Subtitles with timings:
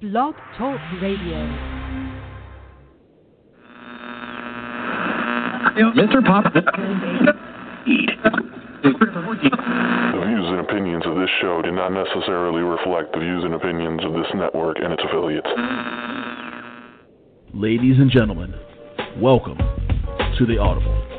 [0.00, 1.36] Blog Talk Radio.
[5.92, 6.24] Mr.
[6.24, 6.54] Pop.
[6.54, 6.62] The
[10.24, 14.14] views and opinions of this show do not necessarily reflect the views and opinions of
[14.14, 15.48] this network and its affiliates.
[17.52, 18.54] Ladies and gentlemen,
[19.18, 19.58] welcome
[20.38, 21.09] to the Audible.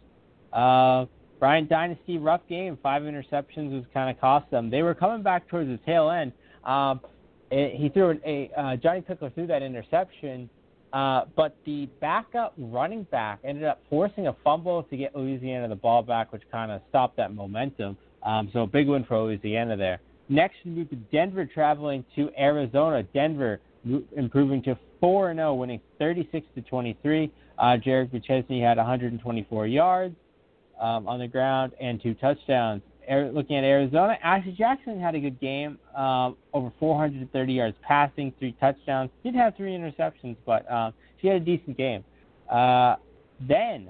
[0.53, 1.05] Uh,
[1.39, 2.77] Bryant Dynasty, rough game.
[2.81, 4.69] Five interceptions was kind of cost them.
[4.69, 6.31] They were coming back towards the tail end.
[6.63, 7.01] Um,
[7.51, 10.49] it, he threw a uh, Johnny Pickler threw that interception,
[10.93, 15.75] uh, but the backup running back ended up forcing a fumble to get Louisiana the
[15.75, 17.97] ball back, which kind of stopped that momentum.
[18.27, 20.01] Um, so a big win for Louisiana there.
[20.27, 23.03] Next, we move to Denver traveling to Arizona.
[23.13, 23.61] Denver
[24.17, 27.31] improving to 4 0, winning 36 to 23.
[27.57, 30.15] Uh, Jarek McChesney had 124 yards
[30.79, 32.81] um, on the ground and two touchdowns.
[33.09, 38.55] looking at Arizona, Ashley Jackson had a good game, um, over 430 yards passing, three
[38.59, 39.09] touchdowns.
[39.23, 42.03] Did have three interceptions, but um, she had a decent game.
[42.51, 42.97] Uh,
[43.39, 43.89] then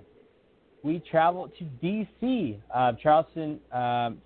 [0.84, 2.60] we travel to D.C.
[2.74, 4.22] Uh, Charleston um,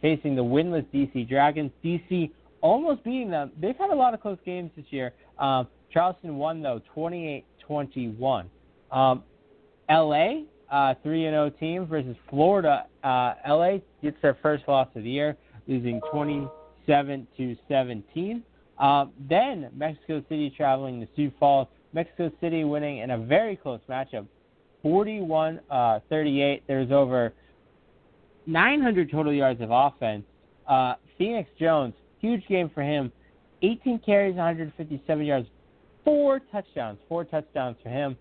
[0.00, 1.70] facing the winless DC Dragons.
[1.84, 2.30] DC
[2.60, 3.52] almost beating them.
[3.60, 5.12] They've had a lot of close games this year.
[5.38, 8.46] Um, Charleston won though, 28-21.
[8.90, 9.22] Um,
[9.88, 12.86] LA, uh, three and zero team versus Florida.
[13.04, 15.36] Uh, LA gets their first loss of the year,
[15.68, 18.42] losing 27 to 17.
[18.78, 21.68] Um, then Mexico City traveling to Sioux Falls.
[21.92, 24.26] Mexico City winning in a very close matchup,
[24.82, 26.64] 41 uh, 38.
[26.66, 27.32] There's over
[28.46, 30.24] 900 total yards of offense.
[30.66, 33.12] Uh, Phoenix Jones, huge game for him.
[33.62, 35.46] 18 carries, 157 yards,
[36.04, 36.98] four touchdowns.
[37.08, 38.16] Four touchdowns for him.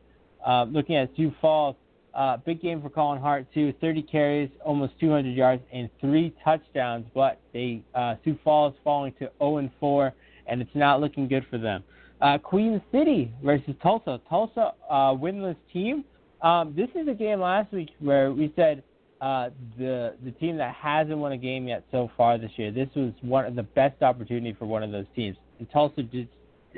[0.46, 1.76] Uh, looking at Sioux Falls,
[2.14, 3.74] uh, big game for Colin Hart too.
[3.82, 7.06] 30 carries, almost 200 yards, and three touchdowns.
[7.14, 10.14] But they uh, Sioux Falls falling to 0 and 4,
[10.48, 11.84] and it's not looking good for them.
[12.22, 14.22] Uh, Queen City versus Tulsa.
[14.30, 16.06] Tulsa, uh, winless team.
[16.42, 18.84] Um, this is a game last week where we said
[19.26, 19.50] uh,
[19.80, 22.72] the the team that hasn't won a game yet so far this year.
[22.72, 25.36] This was one of the best opportunity for one of those teams.
[25.58, 26.30] And Tulsa did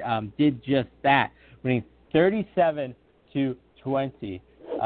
[0.06, 1.32] um, did just that,
[1.62, 2.96] winning 37
[3.34, 4.42] to 20.
[4.82, 4.86] Uh,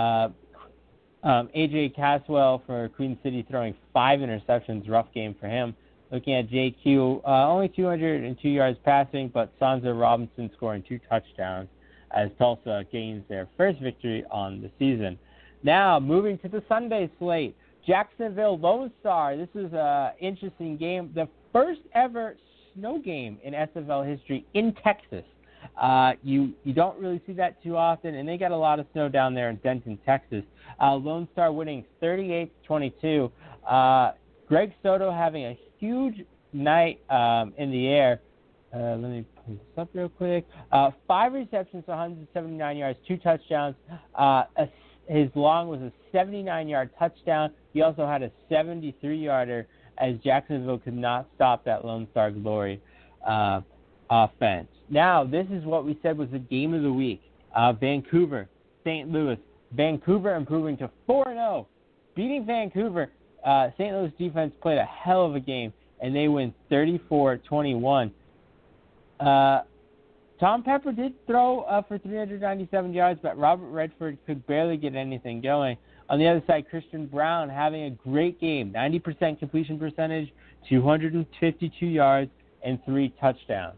[1.23, 5.75] um, AJ Caswell for Queen City throwing five interceptions, rough game for him.
[6.11, 11.69] Looking at JQ, uh, only 202 yards passing, but Sanza Robinson scoring two touchdowns
[12.09, 15.19] as Tulsa gains their first victory on the season.
[15.63, 17.55] Now, moving to the Sunday slate,
[17.85, 19.37] Jacksonville Lone Star.
[19.37, 21.11] This is an interesting game.
[21.13, 22.35] The first ever
[22.73, 25.23] snow game in SFL history in Texas.
[25.79, 28.87] Uh, you you don't really see that too often, and they got a lot of
[28.93, 30.43] snow down there in Denton, Texas.
[30.81, 33.31] Uh, Lone Star winning 38-22.
[33.67, 34.11] Uh,
[34.47, 38.21] Greg Soto having a huge night um, in the air.
[38.73, 40.47] Uh, let me pull this up real quick.
[40.71, 43.75] Uh, five receptions, 179 yards, two touchdowns.
[44.17, 44.67] Uh, a
[45.11, 47.51] his long was a 79 yard touchdown.
[47.73, 49.67] He also had a 73 yarder
[49.97, 52.81] as Jacksonville could not stop that Lone Star Glory
[53.27, 53.61] uh,
[54.09, 54.67] offense.
[54.89, 57.21] Now, this is what we said was the game of the week.
[57.55, 58.47] Uh, Vancouver,
[58.83, 59.09] St.
[59.09, 59.37] Louis.
[59.73, 61.67] Vancouver improving to 4 0,
[62.15, 63.09] beating Vancouver
[63.43, 63.93] uh, St.
[63.93, 68.11] Louis defense played a hell of a game, and they win 34-21.
[69.19, 69.61] Uh,
[70.41, 75.39] Tom Pepper did throw uh, for 397 yards, but Robert Redford could barely get anything
[75.39, 75.77] going.
[76.09, 80.33] On the other side, Christian Brown having a great game 90% completion percentage,
[80.67, 82.31] 252 yards,
[82.65, 83.77] and three touchdowns.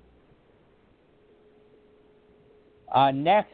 [2.96, 3.52] Uh, next,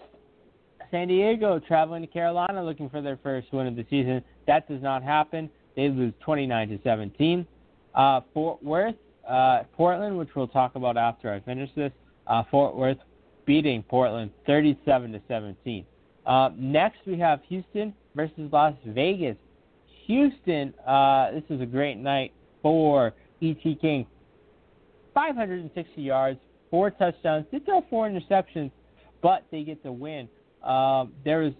[0.91, 4.23] San Diego traveling to Carolina looking for their first win of the season.
[4.45, 5.49] That does not happen.
[5.75, 7.47] They lose 29 to 17.
[7.95, 8.95] Uh, Fort Worth,
[9.27, 11.91] uh, Portland, which we'll talk about after I finish this.
[12.29, 12.97] Uh, Fort Worth
[13.45, 15.85] beating Portland 37 to 17.
[16.25, 19.35] Uh, next, we have Houston versus Las Vegas.
[20.05, 22.31] Houston, uh, this is a great night
[22.61, 23.77] for E.T.
[23.81, 24.05] King.
[25.13, 26.39] 560 yards,
[26.69, 27.45] four touchdowns.
[27.51, 28.71] Did throw four interceptions,
[29.21, 30.29] but they get the win.
[30.63, 31.53] Um, there was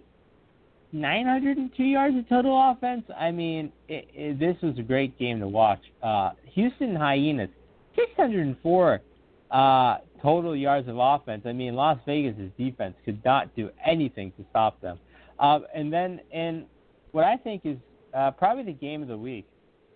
[0.92, 3.04] 902 yards of total offense.
[3.18, 5.80] I mean, it, it, this was a great game to watch.
[6.02, 7.50] Uh, Houston Hyenas,
[7.96, 9.00] 604
[9.50, 11.42] uh, total yards of offense.
[11.46, 14.98] I mean, Las Vegas' defense could not do anything to stop them.
[15.38, 16.66] Uh, and then, in
[17.12, 17.76] what I think is
[18.14, 19.46] uh, probably the game of the week,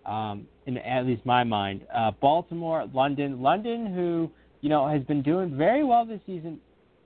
[0.05, 3.41] um, in at least my mind, uh, Baltimore, London.
[3.41, 4.29] London, who
[4.61, 6.59] you know has been doing very well this season,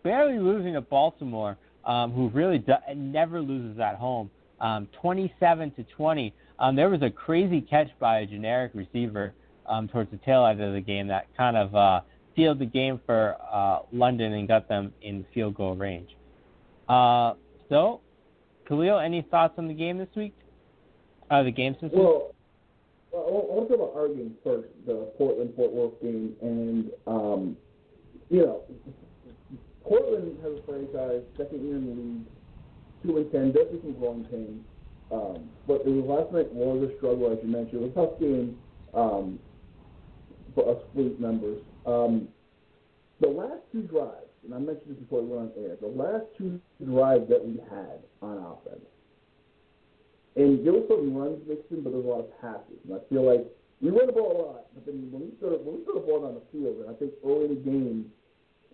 [0.03, 4.29] barely losing to Baltimore um, who really do, never loses at home.
[4.61, 6.33] Um, 27 to 20.
[6.59, 9.33] Um, there was a crazy catch by a generic receiver
[9.65, 12.01] um, towards the tail end of the game that kind of uh,
[12.39, 16.09] sealed the game for uh, London and got them in field goal range.
[16.87, 17.33] Uh,
[17.67, 18.01] so,
[18.67, 20.33] Khalil, any thoughts on the game this week?
[21.29, 21.91] Uh, the game system?
[21.93, 22.33] Well,
[23.11, 26.89] well I want to talk about our game first, the Portland Fort Worth game, and
[27.05, 27.57] um,
[28.29, 28.61] you know,
[29.83, 32.25] Portland has a franchise, second year in the league,
[33.03, 34.65] two and ten, definitely some growing pains.
[35.11, 37.81] Um, but the last night was a struggle, as you mentioned.
[37.81, 38.57] It was a tough game
[38.93, 39.39] um,
[40.53, 41.61] for us fleet members.
[41.85, 42.27] Um,
[43.21, 46.25] the last two drives, and I mentioned this before we went on air, the last
[46.37, 48.85] two drives that we had on offense,
[50.35, 52.79] and there was some runs mixed in, but there was a lot of passes.
[52.87, 53.43] And I feel like
[53.81, 56.07] we run the ball a lot, but then when we throw, when we throw the
[56.07, 58.11] ball down the field, and I think early in the game,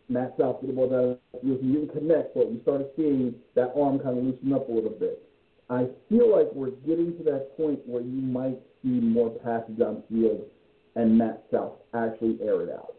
[0.10, 1.18] Matt South get the ball down.
[1.42, 4.94] He didn't connect, but we started seeing that arm kind of loosen up a little
[4.94, 5.22] bit.
[5.70, 10.46] I feel like we're getting to that point where you might see more passes downfield
[10.96, 12.95] and Matt South actually air it out.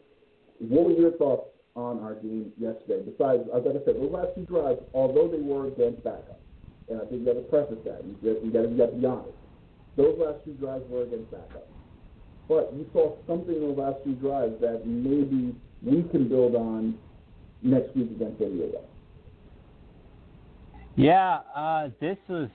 [0.61, 3.03] What were your thoughts on our game yesterday?
[3.05, 6.41] Besides, as I said, those last two drives, although they were against backup,
[6.89, 8.05] and I think you got to preface that.
[8.05, 9.31] You got, you to, be honest.
[9.97, 11.67] Those last two drives were against backup.
[12.49, 16.97] But you saw something in those last two drives that maybe we can build on
[17.63, 18.83] next week against Diego.
[20.95, 22.49] Yeah, uh, this was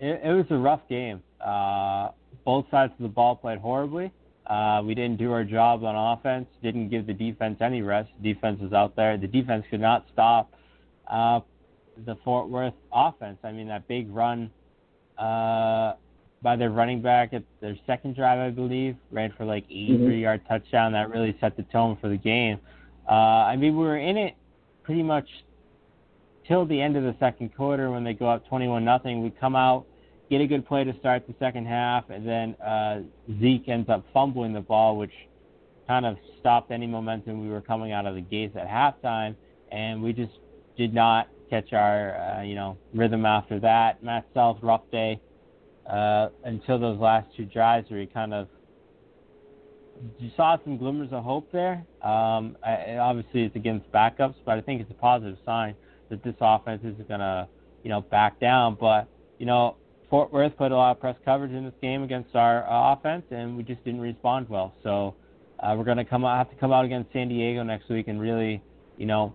[0.00, 1.22] it, it was a rough game.
[1.44, 2.10] Uh,
[2.44, 4.12] both sides of the ball played horribly.
[4.48, 6.46] Uh, we didn't do our job on offense.
[6.62, 8.10] Didn't give the defense any rest.
[8.22, 9.18] Defense was out there.
[9.18, 10.50] The defense could not stop
[11.06, 11.40] uh,
[12.06, 13.38] the Fort Worth offense.
[13.44, 14.50] I mean, that big run
[15.18, 15.94] uh,
[16.40, 20.18] by their running back at their second drive, I believe, ran for like 83 mm-hmm.
[20.18, 20.92] yard touchdown.
[20.92, 22.58] That really set the tone for the game.
[23.08, 24.34] Uh, I mean, we were in it
[24.82, 25.28] pretty much
[26.46, 29.22] till the end of the second quarter when they go up 21 nothing.
[29.22, 29.86] We come out,
[30.30, 33.00] get a good play to start the second half, and then uh,
[33.40, 35.12] Zeke ends up fumbling the ball, which
[35.86, 39.34] kind of stopped any momentum we were coming out of the gates at halftime,
[39.72, 40.32] and we just
[40.76, 44.02] did not catch our uh, you know rhythm after that.
[44.02, 45.20] Matt South rough day
[45.88, 48.48] uh, until those last two drives where he kind of
[50.18, 51.84] you saw some glimmers of hope there.
[52.02, 55.74] Um, I, obviously, it's against backups, but I think it's a positive sign
[56.08, 57.48] that this offense isn't to,
[57.82, 58.76] you know, back down.
[58.78, 59.08] But
[59.38, 59.76] you know,
[60.10, 63.24] Fort Worth put a lot of press coverage in this game against our uh, offense,
[63.30, 64.74] and we just didn't respond well.
[64.82, 65.14] So
[65.60, 68.08] uh, we're going to come out, have to come out against San Diego next week
[68.08, 68.62] and really,
[68.96, 69.34] you know,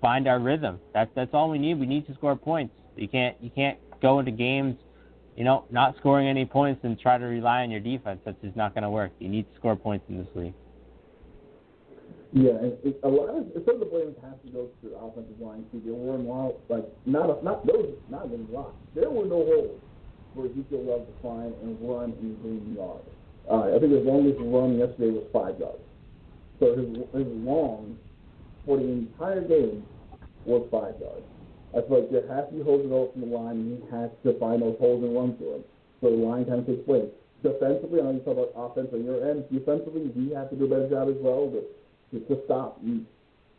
[0.00, 0.78] find our rhythm.
[0.94, 1.78] That's that's all we need.
[1.78, 2.74] We need to score points.
[2.96, 4.76] You can't you can't go into games
[5.36, 8.20] you know, not scoring any points and try to rely on your defense.
[8.24, 9.12] That's just not going to work.
[9.18, 10.54] You need to score points in this league.
[12.36, 14.96] Yeah, and it, a lot of some of the blame has to go to the
[15.00, 15.80] offensive line too.
[15.80, 18.76] There were no like not a, not those not even blocks.
[18.94, 19.80] There were no holes
[20.36, 23.08] for Ezekiel Love to find and run and gain yards.
[23.48, 25.80] Uh, I think his longest run yesterday was five yards.
[26.60, 27.96] So his his long
[28.68, 29.80] for the entire game
[30.44, 31.24] was five yards.
[31.72, 34.12] I feel like there has to be holes in from the line, and he has
[34.28, 35.64] to find those holes and run through them.
[36.04, 37.08] So the line kind of takes place.
[37.40, 39.48] Defensively, I know you talk about offense on your end.
[39.48, 41.64] Defensively, we have to do a better job as well to,
[42.18, 42.78] to, to stop.
[42.82, 43.06] You,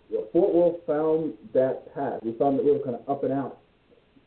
[0.10, 2.20] know, Fort Worth found that path.
[2.24, 3.60] We found that little kind of up and out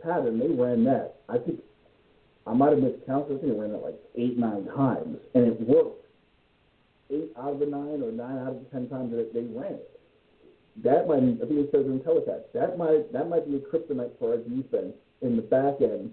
[0.02, 0.38] pattern.
[0.38, 1.16] They ran that.
[1.28, 1.60] I think
[2.46, 3.38] I might have miscounted.
[3.38, 6.06] I think I ran it like eight, nine times, and it worked.
[7.10, 9.74] Eight out of the nine, or nine out of the ten times that they ran
[9.74, 9.90] it.
[10.82, 14.16] That might, I think it says in telecast, that might that might be a kryptonite
[14.18, 16.12] for our defense in the back end,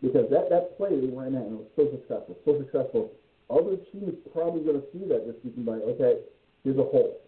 [0.00, 3.12] because that that play they ran at was so successful, so successful.
[3.50, 6.24] Other teams probably going to see that this season by okay,
[6.64, 7.20] here's a hole.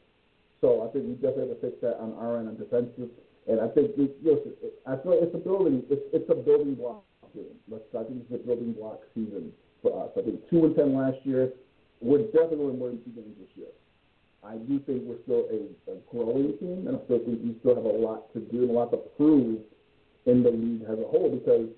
[0.62, 3.10] So I think we definitely have to fix that on our end on defensive.
[3.50, 4.54] And I think we, listen,
[4.86, 7.02] I feel like it's a building, it's it's a building block
[7.34, 7.58] game.
[7.66, 9.50] Let's, I think it's a building block season
[9.82, 10.14] for us.
[10.14, 11.50] I think two and ten last year.
[11.98, 13.74] We're definitely to win two games this year.
[14.42, 17.74] I do think we're still a, a growing team, and I still think we still
[17.78, 19.62] have a lot to do and a lot to prove
[20.26, 21.30] in the league as a whole.
[21.30, 21.70] Because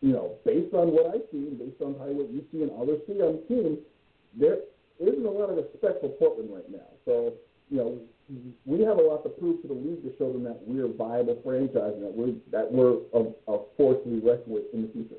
[0.00, 2.72] you know, based on what I see, and based on how what you see and
[2.76, 3.78] others see on the team,
[4.36, 4.64] there
[5.00, 6.88] isn't a lot of respect for Portland right now.
[7.04, 7.36] So
[7.70, 8.00] you know,
[8.64, 10.92] we have a lot to prove to the league to show them that we're a
[10.92, 14.82] viable franchise and that we're that we're a, a force to be reckoned with in
[14.82, 15.16] the future.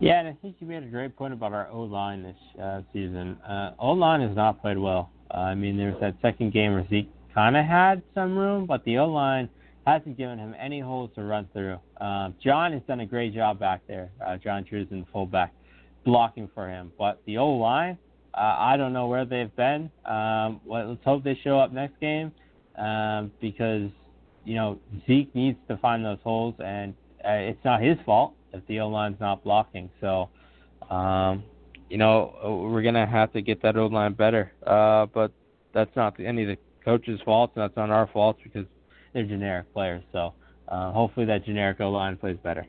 [0.00, 2.82] Yeah, and I think you made a great point about our O line this uh,
[2.92, 3.38] season.
[3.48, 5.10] Uh, o line has not played well.
[5.30, 8.66] Uh, I mean, there was that second game where Zeke kind of had some room,
[8.66, 9.48] but the O line
[9.86, 11.78] hasn't given him any holes to run through.
[12.00, 14.10] Um, John has done a great job back there.
[14.24, 15.52] Uh, John the fullback,
[16.04, 17.98] blocking for him, but the O line,
[18.36, 19.90] uh, I don't know where they've been.
[20.04, 22.32] Um, let's hope they show up next game
[22.76, 23.90] um, because
[24.44, 28.66] you know Zeke needs to find those holes, and uh, it's not his fault if
[28.66, 29.88] the O line's not blocking.
[30.00, 30.30] So,
[30.90, 31.44] um,
[31.88, 34.52] you know, we're gonna have to get that O line better.
[34.66, 35.32] Uh, but
[35.72, 38.66] that's not any of the coaches' faults, and that's not our faults because
[39.12, 40.02] they're generic players.
[40.12, 40.34] So,
[40.68, 42.66] uh, hopefully, that generic O line plays better.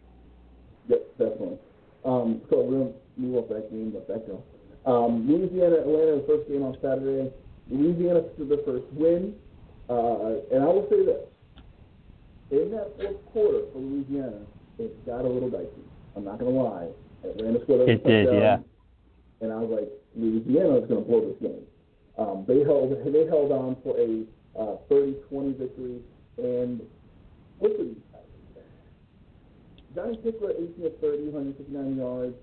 [0.90, 1.58] Yep, definitely.
[2.04, 4.44] Um, so we'll move off that game, go.
[4.86, 7.32] Um, Louisiana, Atlanta, the first game on Saturday.
[7.70, 9.34] Louisiana to the first win,
[9.90, 11.26] uh, and I will say this:
[12.52, 14.46] in that fourth quarter for Louisiana,
[14.78, 15.82] it got a little dicey.
[16.16, 16.90] I'm not gonna lie.
[17.24, 18.58] Atlanta scored a It did, yeah.
[19.42, 21.66] And I was like, Louisiana is gonna blow this game.
[22.18, 24.24] Um, they held they held on for a
[24.58, 26.00] uh, 30-20 victory,
[26.38, 26.82] and
[27.60, 28.02] listen,
[29.96, 32.36] Johnny Pickler, 18 of 30, 159 yards.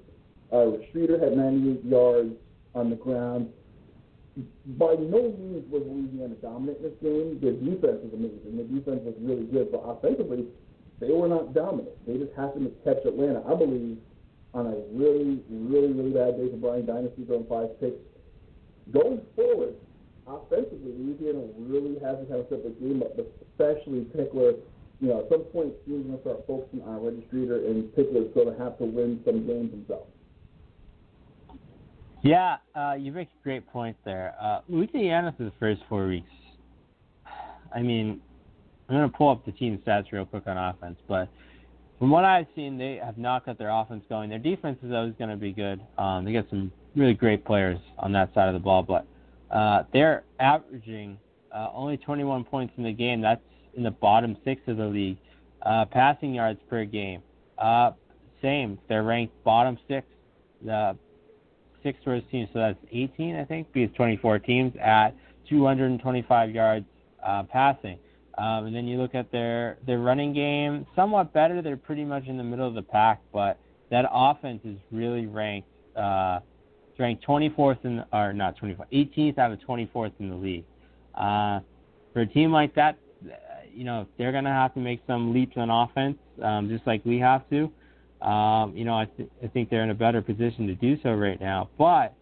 [0.52, 2.36] Uh, Streeter had 98 yards
[2.74, 3.48] on the ground.
[4.76, 7.40] By no means was Louisiana dominant in this game.
[7.40, 8.56] Their defense was amazing.
[8.56, 10.46] Their defense was really good, but offensively,
[11.00, 11.96] they were not dominant.
[12.06, 13.96] They just happened to catch Atlanta, I believe,
[14.54, 18.00] on a really, really, really bad day for Brian Dynasty throwing five picks.
[18.92, 19.74] Going forward,
[20.28, 24.60] offensively, Louisiana really hasn't kind of set the game up, especially Pickler.
[25.00, 28.32] You know, at some point, teams going to start focusing on Reggie Streeter, and Pickler's
[28.36, 30.11] going to have to win some games himself.
[32.22, 34.34] Yeah, uh, you make a great point there.
[34.40, 36.30] Uh, Louisiana for the first four weeks.
[37.74, 38.20] I mean,
[38.88, 41.28] I'm going to pull up the team stats real quick on offense, but
[41.98, 44.30] from what I've seen, they have not got their offense going.
[44.30, 45.80] Their defense is always going to be good.
[45.98, 49.06] Um, they got some really great players on that side of the ball, but
[49.50, 51.18] uh, they're averaging
[51.52, 53.20] uh, only 21 points in the game.
[53.20, 53.40] That's
[53.74, 55.18] in the bottom six of the league.
[55.62, 57.22] Uh, passing yards per game,
[57.58, 57.92] uh,
[58.42, 58.78] same.
[58.88, 60.06] They're ranked bottom six.
[60.64, 60.96] The
[61.82, 65.10] six worst teams, so that's 18, I think, because 24 teams at
[65.48, 66.86] 225 yards
[67.24, 67.98] uh, passing.
[68.38, 71.60] Um, and then you look at their their running game, somewhat better.
[71.60, 73.58] They're pretty much in the middle of the pack, but
[73.90, 76.40] that offense is really ranked uh,
[76.98, 80.64] ranked 24th in or not 24th, 18th out of 24th in the league.
[81.14, 81.60] Uh,
[82.12, 82.96] for a team like that,
[83.26, 83.32] uh,
[83.70, 87.18] you know they're gonna have to make some leaps on offense, um, just like we
[87.18, 87.70] have to.
[88.22, 91.12] Um, you know, I, th- I think they're in a better position to do so
[91.12, 91.68] right now.
[91.76, 92.14] But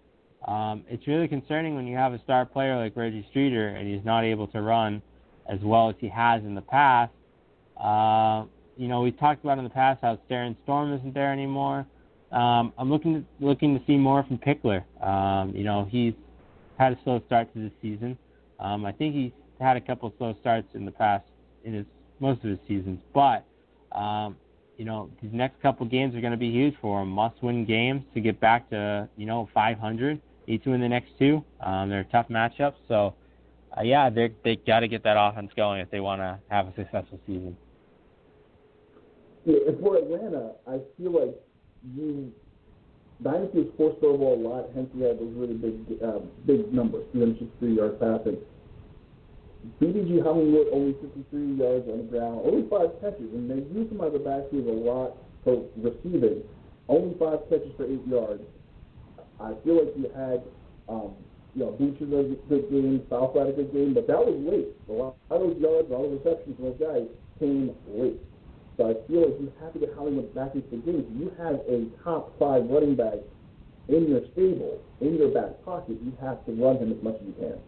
[0.48, 4.04] um, it's really concerning when you have a star player like Reggie Streeter and he's
[4.04, 5.02] not able to run
[5.48, 7.12] as well as he has in the past.
[7.76, 8.44] Uh,
[8.76, 11.86] you know, we've talked about in the past how Darren Storm isn't there anymore.
[12.32, 14.84] Um, I'm looking to, looking to see more from Pickler.
[15.04, 16.14] Um, you know, he's
[16.78, 18.16] had a slow start to this season.
[18.58, 21.24] Um, I think he's had a couple slow starts in the past
[21.64, 21.86] in his
[22.20, 23.44] most of his seasons, but
[23.92, 24.36] um,
[24.80, 27.10] you know, these next couple games are going to be huge for him.
[27.10, 30.18] Must-win games to get back to you know 500.
[30.46, 31.44] Need to win the next two.
[31.60, 33.14] Um, they're tough matchups, so
[33.76, 36.66] uh, yeah, they they got to get that offense going if they want to have
[36.66, 37.58] a successful season.
[39.44, 41.36] Yeah, for Atlanta, I feel like
[41.94, 42.32] you
[43.22, 47.04] Dynasty was forced over a lot, hence he had those really big uh, big numbers,
[47.12, 48.38] 363 yards passing.
[49.80, 54.00] BDG Hollywood only 53 yards on the ground, only five catches, and they used him
[54.00, 56.42] as a backfield a lot for receiving.
[56.88, 58.42] Only five catches for eight yards.
[59.40, 60.42] I feel like you had,
[60.88, 61.12] um,
[61.54, 64.36] you know, Boocher had a good game, South had a good game, but that was
[64.48, 64.68] late.
[64.88, 67.04] A lot of those yards, all the receptions from those guys
[67.38, 68.20] came late.
[68.76, 71.04] So I feel like you have to get Hollywood back into the game.
[71.20, 73.20] You have a top five running back
[73.88, 77.26] in your stable, in your back pocket, you have to run him as much as
[77.26, 77.58] you can.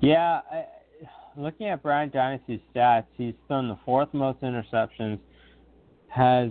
[0.00, 0.64] Yeah, I,
[1.36, 5.18] looking at Brian Dynasty's stats, he's thrown the fourth most interceptions,
[6.08, 6.50] has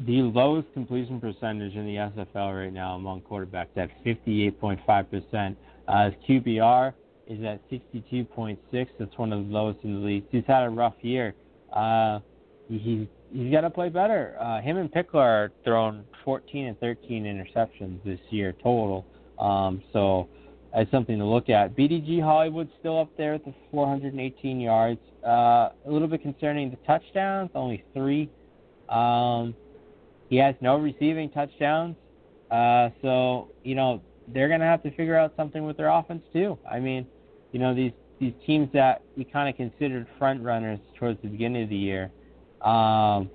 [0.00, 5.56] the lowest completion percentage in the SFL right now among quarterbacks at 58.5%.
[5.88, 6.92] Uh, his QBR
[7.26, 8.58] is at 62.6.
[8.98, 10.24] That's one of the lowest in the league.
[10.30, 11.34] He's had a rough year.
[11.72, 12.20] Uh,
[12.68, 14.36] he, he's got to play better.
[14.40, 19.06] Uh, him and Pickler are thrown 14 and 13 interceptions this year total.
[19.38, 20.28] Um, so
[20.74, 21.76] that's something to look at.
[21.76, 25.00] BDG Hollywood's still up there at the 418 yards.
[25.24, 28.30] Uh, a little bit concerning the touchdowns, only three.
[28.88, 29.54] Um,
[30.28, 31.96] he has no receiving touchdowns.
[32.50, 36.22] Uh, so, you know, they're going to have to figure out something with their offense,
[36.32, 36.58] too.
[36.70, 37.06] I mean,
[37.52, 41.64] you know, these, these teams that we kind of considered front runners towards the beginning
[41.64, 42.10] of the year,
[42.62, 43.30] um,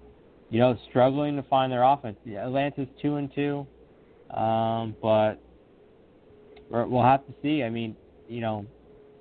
[0.50, 2.18] you know, struggling to find their offense.
[2.28, 3.68] Atlanta's 2 and 2,
[4.36, 5.40] um, but
[6.70, 7.64] we'll have to see.
[7.64, 7.96] I mean,
[8.28, 8.66] you know,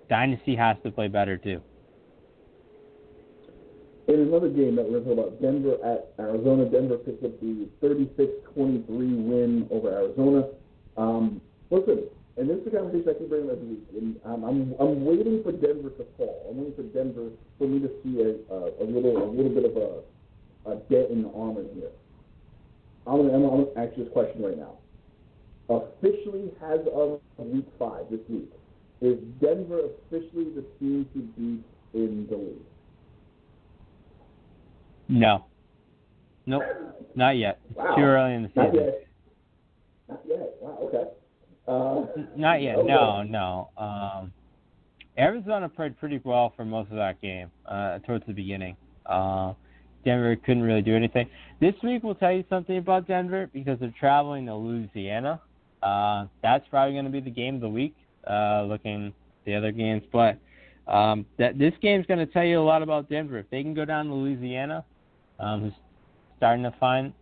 [0.09, 1.61] Dynasty has to play better, too.
[4.09, 6.65] In another game that we're going to talk about, Denver at Arizona.
[6.71, 10.49] Denver picked up the 36-23 win over Arizona.
[10.97, 12.05] Um, listen,
[12.37, 13.85] and this is the conversation I keep bringing every week.
[13.97, 16.47] And I'm, I'm I'm waiting for Denver to fall.
[16.51, 19.65] I'm waiting for Denver for me to see a a, a little a little bit
[19.65, 21.91] of a a dent in the armor here.
[23.07, 24.77] I'm gonna, I'm gonna ask you this question right now.
[25.69, 28.51] Officially, has of week five this week,
[29.01, 32.57] is Denver officially the team to beat in the league?
[35.09, 35.45] No.
[36.47, 36.63] Nope.
[37.15, 37.59] Not yet.
[37.69, 37.97] It's Wow.
[37.97, 38.85] too early in the Not season.
[38.87, 39.07] yet.
[40.09, 40.55] Not yet.
[40.61, 40.79] Wow.
[40.83, 41.11] Okay.
[41.67, 42.07] Uh,
[42.37, 42.77] Not yet.
[42.77, 42.89] okay.
[42.89, 43.69] No, no.
[43.77, 44.33] Um,
[45.19, 48.77] Arizona played pretty well for most of that game uh, towards the beginning.
[49.07, 49.55] Uh,
[50.05, 51.29] Denver couldn't really do anything.
[51.59, 55.41] This week we'll tell you something about Denver because they're traveling to Louisiana.
[55.83, 57.95] Uh, that's probably going to be the game of the week.
[58.27, 59.13] Uh, looking
[59.45, 60.37] the other games, but
[60.89, 63.39] um, that this game's going to tell you a lot about Denver.
[63.39, 64.85] If they can go down to Louisiana,
[65.39, 65.73] um, who's
[66.37, 67.13] starting to find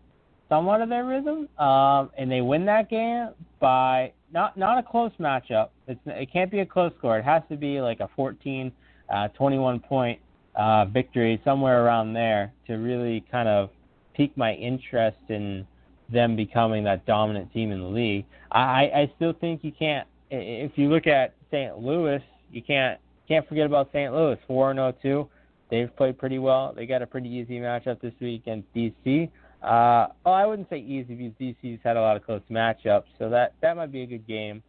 [0.49, 3.29] somewhat of their rhythm, um, and they win that game
[3.61, 5.69] by not not a close matchup.
[5.87, 7.19] It's it can't be a close score.
[7.19, 8.73] It has to be like a 14,
[9.12, 10.19] uh, 21 point
[10.57, 13.71] uh, victory somewhere around there to really kind of
[14.14, 15.67] pique my interest in
[16.12, 18.27] them becoming that dominant team in the league.
[18.53, 20.07] I I still think you can't.
[20.31, 21.79] If you look at St.
[21.79, 24.12] Louis, you can't can't forget about St.
[24.12, 24.38] Louis.
[24.47, 25.31] Four and 0
[25.71, 26.73] They've played pretty well.
[26.75, 29.31] They got a pretty easy matchup this week against DC.
[29.62, 33.31] Uh, well, I wouldn't say easy because DC's had a lot of close matchups, so
[33.31, 34.62] that that might be a good game.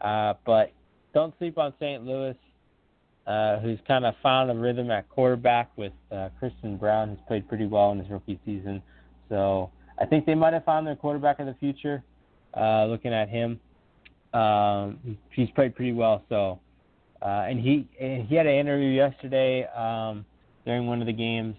[0.00, 0.72] Uh, but
[1.14, 2.04] don't sleep on St.
[2.04, 2.34] Louis,
[3.26, 7.48] uh, who's kind of found a rhythm at quarterback with uh, Christian Brown, who's played
[7.48, 8.82] pretty well in his rookie season.
[9.28, 12.02] So I think they might have found their quarterback of the future.
[12.56, 13.60] Uh, looking at him,
[14.32, 14.98] um,
[15.30, 16.24] he's played pretty well.
[16.28, 16.58] So,
[17.22, 20.24] uh, and he and he had an interview yesterday um,
[20.64, 21.54] during one of the games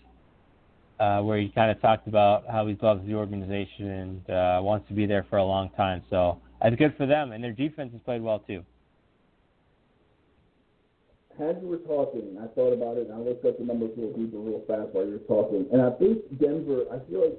[1.00, 4.88] uh, where he kind of talked about how he loves the organization and uh, wants
[4.88, 6.04] to be there for a long time.
[6.10, 8.64] So that's good for them, and their defense has played well too.
[11.40, 14.14] as you were talking, I thought about it, and I looked up the numbers real
[14.14, 15.68] deeper, real fast while you were talking.
[15.72, 17.38] And I think Denver, I feel like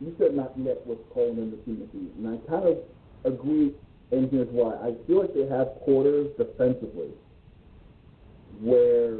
[0.00, 2.78] you said not yet was calling them the beat, and I kind of
[3.24, 3.72] agree.
[4.12, 7.10] And here's why: I feel like they have quarters defensively
[8.60, 9.18] where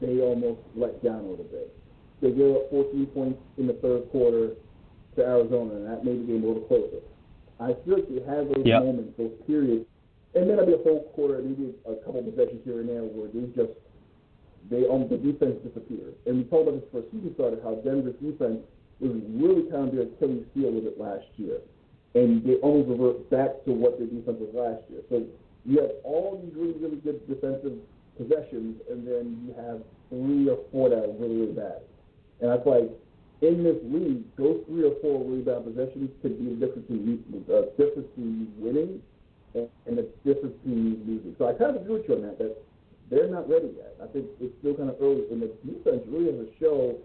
[0.00, 1.72] they almost let down a little bit.
[2.20, 4.54] They gave up 14 points in the third quarter
[5.16, 7.00] to Arizona, and that made the game a little closer.
[7.60, 8.82] I feel like they have those Yep.
[8.82, 9.86] moments, those periods,
[10.34, 13.46] and then maybe a whole quarter, maybe a couple possessions here and there where they
[13.54, 13.72] just
[14.70, 16.14] they um, the defense disappeared.
[16.26, 18.60] And we talked about this before season started, how Denver's defense
[19.08, 21.58] was really kind of their Achilles heel with it last year,
[22.14, 25.02] and they almost revert back to what their defense was last year.
[25.10, 25.26] So
[25.64, 27.78] you have all these really really good defensive
[28.16, 31.82] possessions, and then you have three or four that are really really bad.
[32.40, 32.90] And feel like
[33.42, 37.24] in this league, those three or four really bad possessions could be the difference between
[37.50, 39.02] uh, difference between winning
[39.54, 41.34] and, and the difference between losing.
[41.38, 42.38] So I kind of agree with you on that.
[42.38, 42.56] That
[43.10, 43.96] they're not ready yet.
[44.02, 46.96] I think it's still kind of early, and the defense really has to show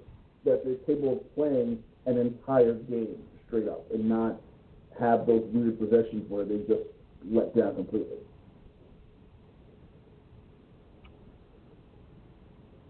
[0.45, 3.17] that they're capable of playing an entire game
[3.47, 4.39] straight up and not
[4.99, 6.83] have those weird possessions where they just
[7.29, 8.17] let down completely.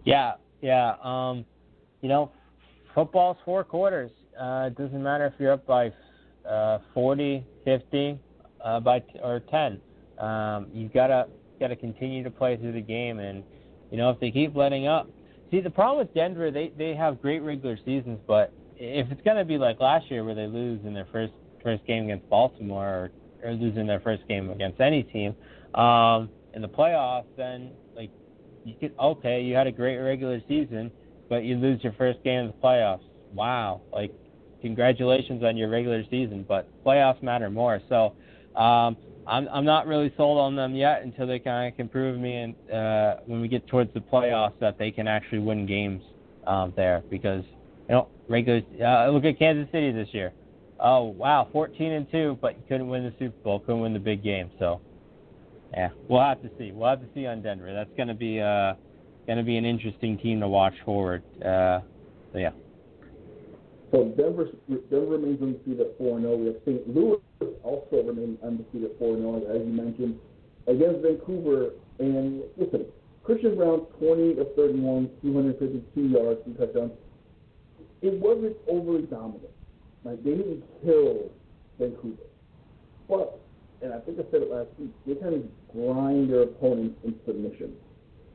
[0.06, 0.96] Yeah, yeah.
[1.04, 1.46] Um,
[2.02, 2.32] you know,
[2.96, 4.12] football's four quarters.
[4.40, 5.92] Uh, it doesn't matter if you're up by
[6.50, 8.20] uh, 40, 50,
[8.64, 9.82] uh, by t- or 10.
[10.18, 11.28] Um, you've got to
[11.60, 13.44] got to continue to play through the game, and
[13.92, 15.10] you know if they keep letting up,
[15.52, 19.44] See, the problem with Denver, they they have great regular seasons, but if it's gonna
[19.44, 23.12] be like last year where they lose in their first first game against Baltimore
[23.44, 25.36] or, or lose in their first game against any team
[25.76, 28.10] um, in the playoffs, then like
[28.64, 30.90] you could okay, you had a great regular season,
[31.28, 33.04] but you lose your first game in the playoffs.
[33.34, 34.14] Wow, like
[34.62, 37.82] congratulations on your regular season, but playoffs matter more.
[37.90, 38.16] So
[38.56, 38.96] um,
[39.28, 42.36] I'm I'm not really sold on them yet until they kind of can prove me
[42.38, 46.02] and uh, when we get towards the playoffs that they can actually win games
[46.48, 47.44] um, there because
[47.90, 50.34] know regular uh, look at Kansas City this year.
[50.80, 54.24] Oh wow, 14 and two, but couldn't win the Super Bowl, couldn't win the big
[54.24, 54.50] game.
[54.60, 54.82] So
[55.74, 56.72] yeah, we'll have to see.
[56.72, 57.74] We'll have to see on Denver.
[57.74, 58.74] That's gonna be uh
[59.28, 61.24] gonna be an interesting team to watch forward.
[61.42, 61.82] Uh,
[62.32, 62.52] so yeah.
[63.92, 64.50] So Denver,
[64.90, 66.38] Denver remains undefeated at 4 0.
[66.38, 66.96] We have St.
[66.96, 67.18] Louis
[67.64, 70.20] also remains undefeated at 4 0, as you mentioned,
[70.68, 71.72] against Vancouver.
[72.00, 72.86] And listen,
[73.24, 76.92] Christian Brown, 20 of 31, 252 yards, two touchdowns.
[78.02, 79.52] It wasn't overly dominant.
[80.04, 81.32] Like, they didn't kill
[81.78, 82.24] Vancouver.
[83.08, 83.40] But,
[83.82, 87.20] and I think I said it last week, they kind of grind their opponents into
[87.26, 87.74] submission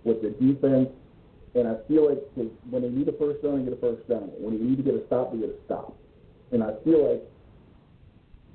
[0.04, 0.90] with their defense
[1.54, 4.26] and I feel like when they need a first down, they get a first down.
[4.42, 5.94] When they need to get a stop, they get a stop.
[6.50, 7.22] And I feel like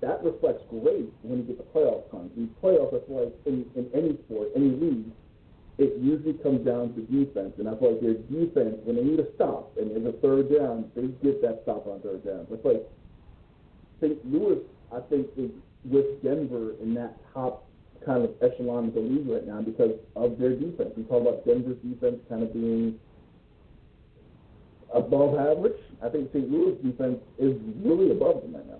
[0.02, 2.30] that reflects great when you get the playoff time.
[2.36, 5.12] These playoffs, I like in, in any sport, any league,
[5.79, 7.53] it usually comes down to defense.
[7.57, 10.51] And I feel like their defense, when they need a stop and there's a third
[10.51, 12.45] down, they get that stop on third down.
[12.51, 12.83] It's like
[14.01, 14.19] St.
[14.29, 14.59] Louis,
[14.91, 15.51] I think, is
[15.85, 17.65] with Denver in that top
[18.05, 20.91] kind of echelon of the league right now because of their defense.
[20.97, 22.99] We talk about Denver's defense kind of being
[24.93, 25.79] above average.
[26.03, 26.51] I think St.
[26.51, 28.79] Louis defense is really above them right now.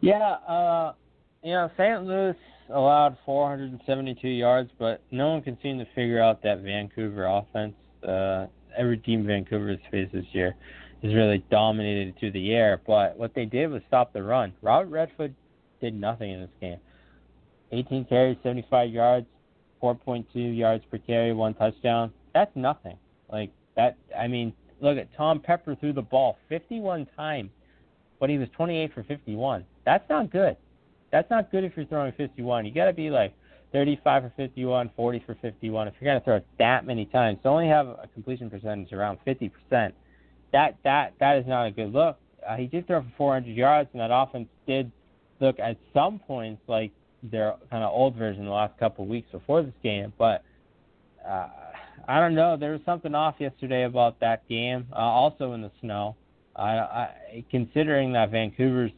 [0.00, 0.92] Yeah, uh,
[1.42, 2.04] you know, St.
[2.04, 2.36] Louis
[2.70, 7.74] allowed 472 yards, but no one can seem to figure out that Vancouver offense.
[8.06, 10.54] Uh, every team Vancouver has faced this year
[11.02, 14.52] has really dominated through the air, but what they did was stop the run.
[14.62, 15.34] Robert Redford
[15.80, 16.78] did nothing in this game.
[17.72, 19.26] 18 carries, 75 yards,
[19.82, 20.24] 4.2
[20.56, 22.12] yards per carry, one touchdown.
[22.32, 22.96] That's nothing.
[23.30, 23.96] Like that.
[24.16, 27.50] I mean, look at Tom Pepper threw the ball 51 times,
[28.18, 29.64] but he was 28 for 51.
[29.84, 30.56] That's not good.
[31.16, 32.66] That's not good if you're throwing 51.
[32.66, 33.32] You got to be like
[33.72, 35.88] 35 for 51, 40 for 51.
[35.88, 38.92] If you're going to throw it that many times, to only have a completion percentage
[38.92, 39.50] around 50%,
[40.52, 42.18] that that that is not a good look.
[42.46, 44.92] Uh, he did throw for 400 yards, and that offense did
[45.40, 49.30] look at some points like their kind of old version the last couple of weeks
[49.32, 50.44] before this game, but
[51.26, 51.48] uh,
[52.06, 52.58] I don't know.
[52.58, 54.86] There was something off yesterday about that game.
[54.92, 56.14] Uh, also in the snow.
[56.54, 58.92] I, I, considering that Vancouver's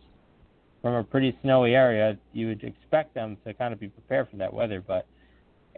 [0.83, 4.37] from a pretty snowy area, you would expect them to kind of be prepared for
[4.37, 4.83] that weather.
[4.87, 5.07] But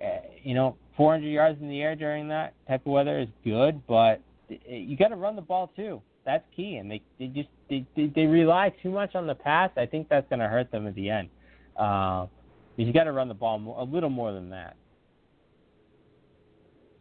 [0.01, 3.87] uh, you know, 400 yards in the air during that type of weather is good,
[3.87, 7.87] but you got to run the ball too that's key, and they they just they
[7.97, 9.71] they, rely too much on the pass.
[9.77, 11.29] I think that's going to hurt them at the end.
[11.77, 12.27] Uh,
[12.77, 14.77] you got to run the ball a little more than that.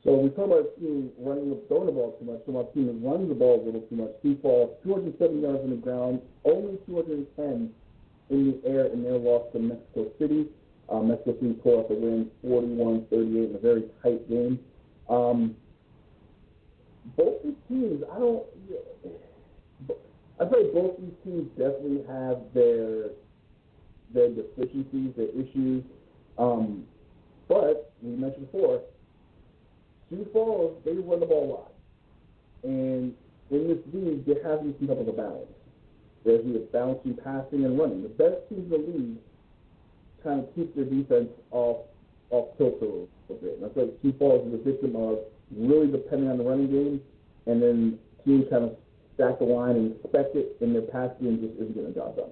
[0.03, 2.39] So we talk about team running throwing the ball too much.
[2.45, 4.11] So my team runs the ball a little too much.
[4.21, 7.69] Sioux Falls, 207 yards on the ground, only 210
[8.29, 10.47] in the air in their loss to Mexico City.
[10.89, 14.59] Uh, Mexico City pulled off a win, 41-38 in a very tight game.
[15.09, 15.55] Um,
[17.17, 18.43] both these teams, I don't.
[20.39, 23.09] I say both these teams definitely have their
[24.13, 25.83] their deficiencies, their issues.
[26.37, 26.85] Um,
[27.47, 28.81] but we mentioned before,
[30.09, 31.71] Sioux Falls they run the ball a lot,
[32.63, 33.13] and
[33.51, 35.51] in this league there has to be some type of a balance.
[36.25, 38.03] There's was balancing passing and running.
[38.03, 39.17] The best teams in the league
[40.23, 41.85] kind of keep their defense off
[42.31, 43.57] off kilter a bit.
[43.57, 45.19] And I feel like Sioux Falls is a victim of
[45.55, 47.01] really depending on the running game,
[47.47, 48.75] and then teams kind of
[49.15, 52.15] stack the line and expect it, and their pass game just isn't getting the job
[52.15, 52.29] done.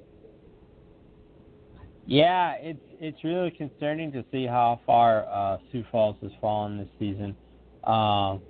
[2.06, 6.88] Yeah, it's it's really concerning to see how far uh, Sioux Falls has fallen this
[7.00, 7.36] season.
[7.84, 8.42] Um,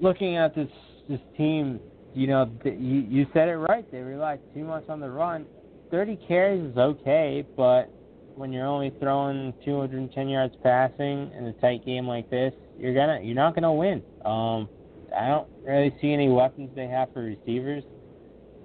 [0.00, 0.68] looking at this
[1.08, 1.80] this team,
[2.16, 3.88] you know, you you said it right.
[3.92, 5.44] They rely too much on the run.
[5.90, 7.90] 30 carries is okay, but
[8.34, 13.20] when you're only throwing 210 yards passing in a tight game like this, you're gonna
[13.22, 14.02] you're not gonna win.
[14.24, 14.66] Um,
[15.14, 17.84] I don't really see any weapons they have for receivers.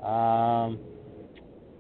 [0.01, 0.79] Um,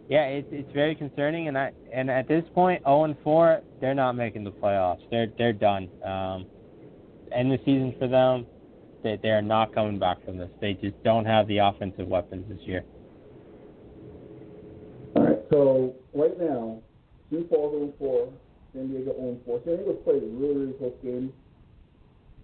[0.09, 3.95] yeah, it's it's very concerning, and I and at this point, 0 and 4, they're
[3.95, 5.09] not making the playoffs.
[5.09, 5.87] They're they're done.
[6.05, 6.45] Um,
[7.33, 8.45] end the season for them.
[9.03, 10.49] They they are not coming back from this.
[10.59, 12.83] They just don't have the offensive weapons this year.
[15.15, 16.79] All right, so right now,
[17.29, 18.33] Sioux Falls 0 4,
[18.73, 19.61] San Diego 0 4.
[19.65, 21.33] San Diego played a really really close game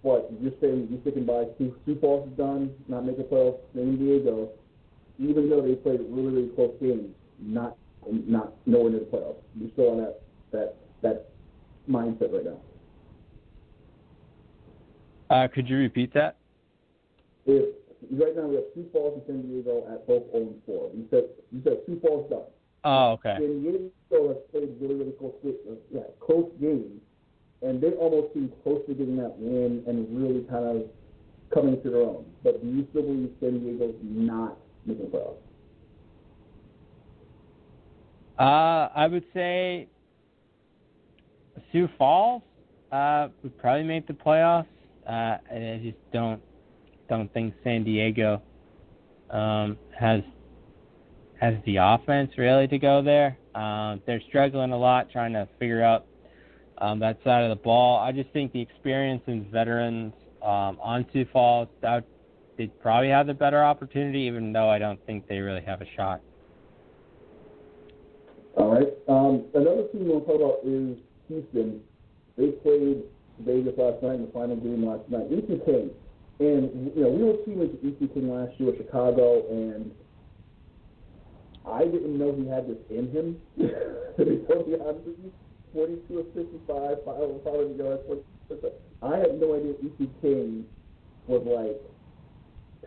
[0.02, 3.58] but you're saying you're sticking by Sioux, Sioux Falls is done, not making playoffs.
[3.74, 4.50] San Diego,
[5.18, 9.42] even though they played really really close games, not not nowhere near the playoffs.
[9.60, 10.20] You're still on that
[10.52, 11.28] that that
[11.90, 12.60] mindset right now.
[15.30, 16.37] Uh, could you repeat that?
[17.48, 17.74] If
[18.12, 20.90] right now we have Sioux Falls and San Diego at both 0 and 4.
[20.94, 22.42] You said you said Sioux Falls done.
[22.84, 23.36] Oh, okay.
[23.40, 27.00] San Diego has played really really close uh, yeah, close games,
[27.62, 30.82] and they almost seem close to getting that win and really kind of
[31.52, 32.26] coming to their own.
[32.44, 35.36] But do you still believe San Diego's not making the playoffs?
[38.38, 39.88] Uh, I would say
[41.72, 42.42] Sioux Falls
[42.92, 44.66] uh, would probably make the playoffs.
[45.06, 46.40] Uh, and I just don't
[47.08, 48.42] don't think San Diego
[49.30, 50.22] um, has
[51.40, 53.38] has the offense really to go there.
[53.54, 56.06] Um, they're struggling a lot trying to figure out
[56.78, 57.98] um, that side of the ball.
[57.98, 62.04] I just think the experience and veterans um, on Sioux Falls that
[62.56, 65.86] they'd probably have the better opportunity, even though I don't think they really have a
[65.96, 66.20] shot.
[68.56, 68.88] All right.
[69.08, 70.96] Um, another team we'll talk about is
[71.28, 71.80] Houston.
[72.36, 73.04] They played
[73.40, 75.26] Vegas last night in the final game last night.
[75.30, 75.60] E.T.
[76.40, 78.14] And, you know, we were teammates with E.T.
[78.14, 79.90] King last year with Chicago, and
[81.66, 85.32] I didn't know he had this in him, to be totally honest with you.
[85.74, 88.02] 42 of 55, 500 yards.
[88.50, 88.72] 40%.
[89.02, 90.10] I had no idea E.T.
[90.22, 90.64] King
[91.26, 91.78] was like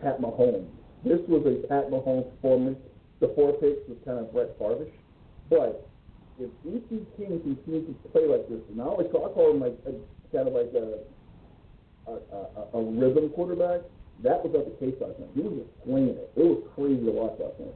[0.01, 0.67] Pat Mahomes.
[1.03, 2.79] This was a Pat Mahomes performance.
[3.19, 4.93] The four picks was kind of Brett Favre-ish.
[5.49, 5.87] But
[6.39, 7.05] if E.T.
[7.17, 9.93] King continues to play like this, and I always call, I call him like a,
[10.35, 11.03] kind of like a
[12.11, 13.81] a, a, a rhythm quarterback.
[14.23, 15.29] That was not the case last night.
[15.33, 16.31] He was just slinging it.
[16.35, 17.75] It was crazy to watch last night.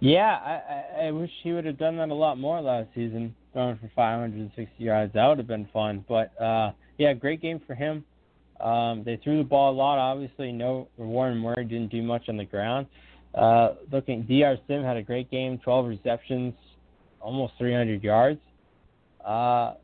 [0.00, 3.34] Yeah, I, I, I wish he would have done that a lot more last season,
[3.52, 5.12] throwing for 560 yards.
[5.14, 6.04] That would have been fun.
[6.08, 8.04] But uh, yeah, great game for him.
[8.60, 9.98] Um, they threw the ball a lot.
[9.98, 12.86] Obviously, no Warren Murray didn't do much on the ground.
[13.34, 14.58] Uh, looking, Dr.
[14.66, 16.54] Sim had a great game, 12 receptions,
[17.20, 18.40] almost 300 yards.
[19.24, 19.74] Uh,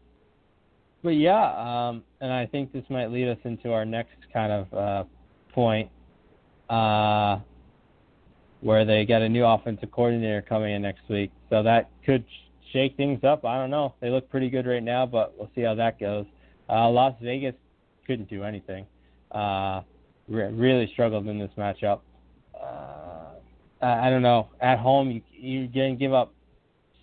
[1.05, 4.75] but yeah, um, and I think this might lead us into our next kind of
[4.75, 5.05] uh,
[5.53, 5.91] point,
[6.71, 7.39] uh,
[8.61, 11.31] where they got a new offensive coordinator coming in next week.
[11.51, 12.25] So that could
[12.73, 13.45] shake things up.
[13.45, 13.95] I don't know.
[14.01, 16.25] They look pretty good right now, but we'll see how that goes.
[16.71, 17.55] Uh, Las Vegas
[18.07, 18.87] couldn't do anything.
[19.31, 19.83] Uh,
[20.27, 22.01] re- really struggled in this matchup.
[22.59, 23.35] Uh,
[23.83, 24.49] I don't know.
[24.61, 26.33] At home, you you're gonna give up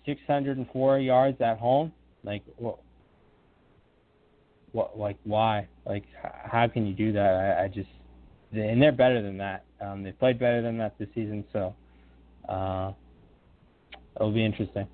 [0.04, 1.92] 604 yards at home.
[2.24, 2.78] Like what?
[4.72, 4.98] What?
[4.98, 5.68] Like why?
[5.86, 7.58] Like how can you do that?
[7.60, 7.88] I, I just
[8.52, 9.64] and they're better than that.
[9.80, 11.74] Um, they played better than that this season, so
[12.48, 12.92] uh,
[14.16, 14.86] it'll be interesting.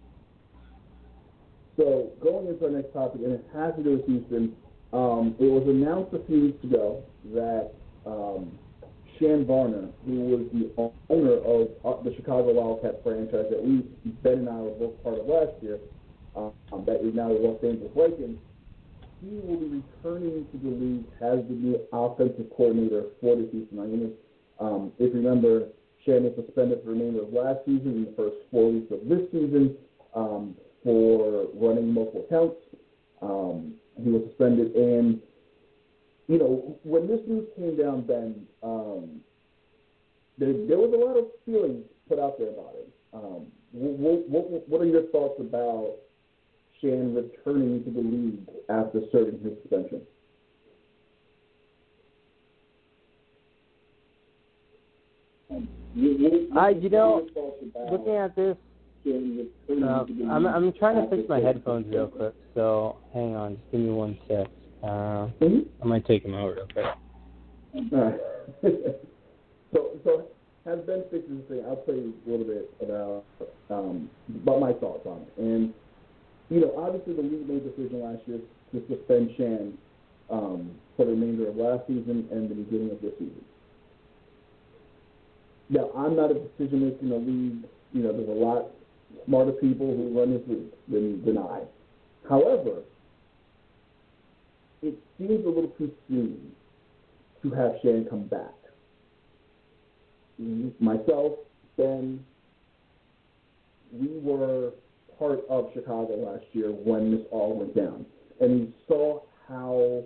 [1.77, 4.57] So going into our next topic, and it has to do with Houston.
[4.93, 7.73] Um, it was announced a few weeks ago that
[8.07, 8.59] um,
[9.19, 13.85] Shan Varner, who was the owner of uh, the Chicago Wildcat franchise that we
[14.23, 15.79] Ben and I were both part of last year,
[16.37, 16.53] um,
[16.87, 18.37] that is now the Los Angeles Lakers,
[19.21, 23.79] he will be returning to the league as the new offensive coordinator for the Houston
[23.79, 24.13] Hyenas.
[24.61, 25.69] Um, if you remember,
[26.05, 29.31] Shannon suspended for the remainder of last season and the first four weeks of this
[29.33, 29.77] season
[30.15, 30.55] um,
[30.85, 32.57] for running multiple counts.
[33.21, 35.21] Um, he was suspended, and
[36.29, 39.21] you know when this news came down, Ben, um,
[40.39, 42.89] there, there was a lot of feelings put out there about it.
[43.13, 45.97] Um, what, what, what are your thoughts about
[46.81, 50.03] Shan returning to the league after serving his suspension?
[56.57, 57.27] I, you know,
[57.91, 58.57] looking at this,
[59.07, 62.35] uh, I'm I'm trying to fix my headphones real quick.
[62.55, 64.47] So hang on, just give me one sec.
[64.83, 65.67] Uh, Mhm.
[65.83, 66.87] I might take them out real quick.
[67.93, 68.21] All right.
[69.73, 70.29] so, so
[70.65, 71.65] has Ben fixed this thing?
[71.67, 73.25] I'll tell you a little bit about
[73.71, 74.11] um,
[74.43, 75.43] about my thoughts on it.
[75.43, 75.75] And
[76.51, 78.41] you know, obviously the league made a decision last year
[78.73, 79.79] to suspend Shan
[80.31, 83.45] um, for the remainder of last season and the beginning of this season.
[85.71, 87.65] Now, I'm not a decision maker in the league.
[87.93, 88.71] You know, there's a lot
[89.27, 91.61] smarter people who run this league than, than I.
[92.29, 92.83] However,
[94.83, 96.53] it seems a little too soon
[97.43, 98.55] to have Shan come back.
[100.81, 101.33] Myself,
[101.77, 102.25] Ben,
[103.93, 104.73] we were
[105.19, 108.07] part of Chicago last year when this all went down.
[108.41, 110.05] And we saw how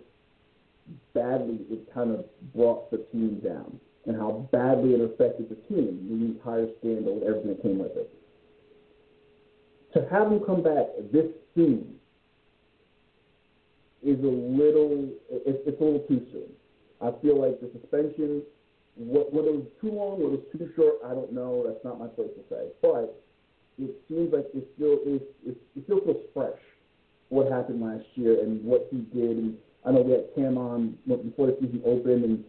[1.15, 6.07] badly it kind of brought the team down and how badly it affected the team,
[6.09, 8.11] the entire scandal, everything that came with it.
[9.95, 11.95] To have him come back this soon
[14.03, 16.49] is a little it's, it's a little too soon.
[17.01, 18.43] I feel like the suspension,
[18.97, 21.65] whether it was too long, whether it was too short, I don't know.
[21.67, 22.69] That's not my place to say.
[22.81, 23.23] But
[23.79, 26.59] it seems like it still is it, it still feels fresh
[27.29, 29.39] what happened last year and what he did.
[29.39, 32.45] And I know we had Cam on before the season opened, and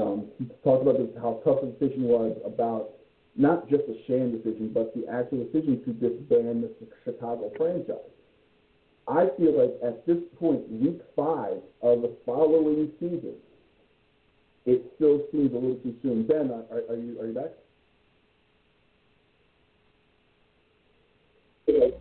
[0.00, 2.90] um, he talked about this, how tough the decision was about
[3.36, 6.70] not just a sham decision, but the actual decision to disband the
[7.04, 7.96] Chicago franchise.
[9.08, 13.34] I feel like at this point, week five of the following season,
[14.66, 16.26] it still seems a little too soon.
[16.26, 17.50] Ben, are, are you are you back?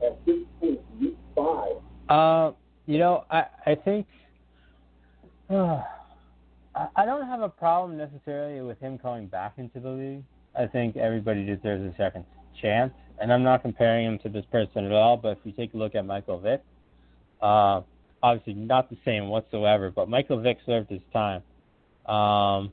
[0.06, 1.78] At this point, week five.
[2.10, 2.52] Uh,
[2.88, 4.08] you know, I I think
[5.50, 5.82] uh,
[6.74, 10.24] I don't have a problem necessarily with him coming back into the league.
[10.58, 12.26] I think everybody deserves a second
[12.60, 15.18] chance, and I'm not comparing him to this person at all.
[15.18, 16.64] But if you take a look at Michael Vick,
[17.42, 17.82] uh,
[18.24, 19.92] obviously not the same whatsoever.
[19.92, 21.44] But Michael Vick served his time.
[22.08, 22.72] Um,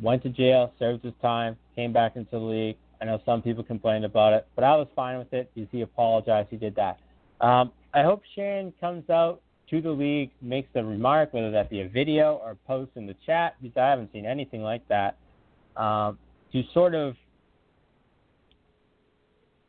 [0.00, 2.76] went to jail, served his time, came back into the league.
[3.00, 5.80] I know some people complained about it, but I was fine with it because he
[5.80, 6.48] apologized.
[6.50, 6.98] He did that.
[7.40, 11.80] Um, I hope Sharon comes out to the league, makes a remark, whether that be
[11.80, 15.16] a video or a post in the chat, because I haven't seen anything like that,
[15.76, 16.18] um,
[16.52, 17.14] to sort of,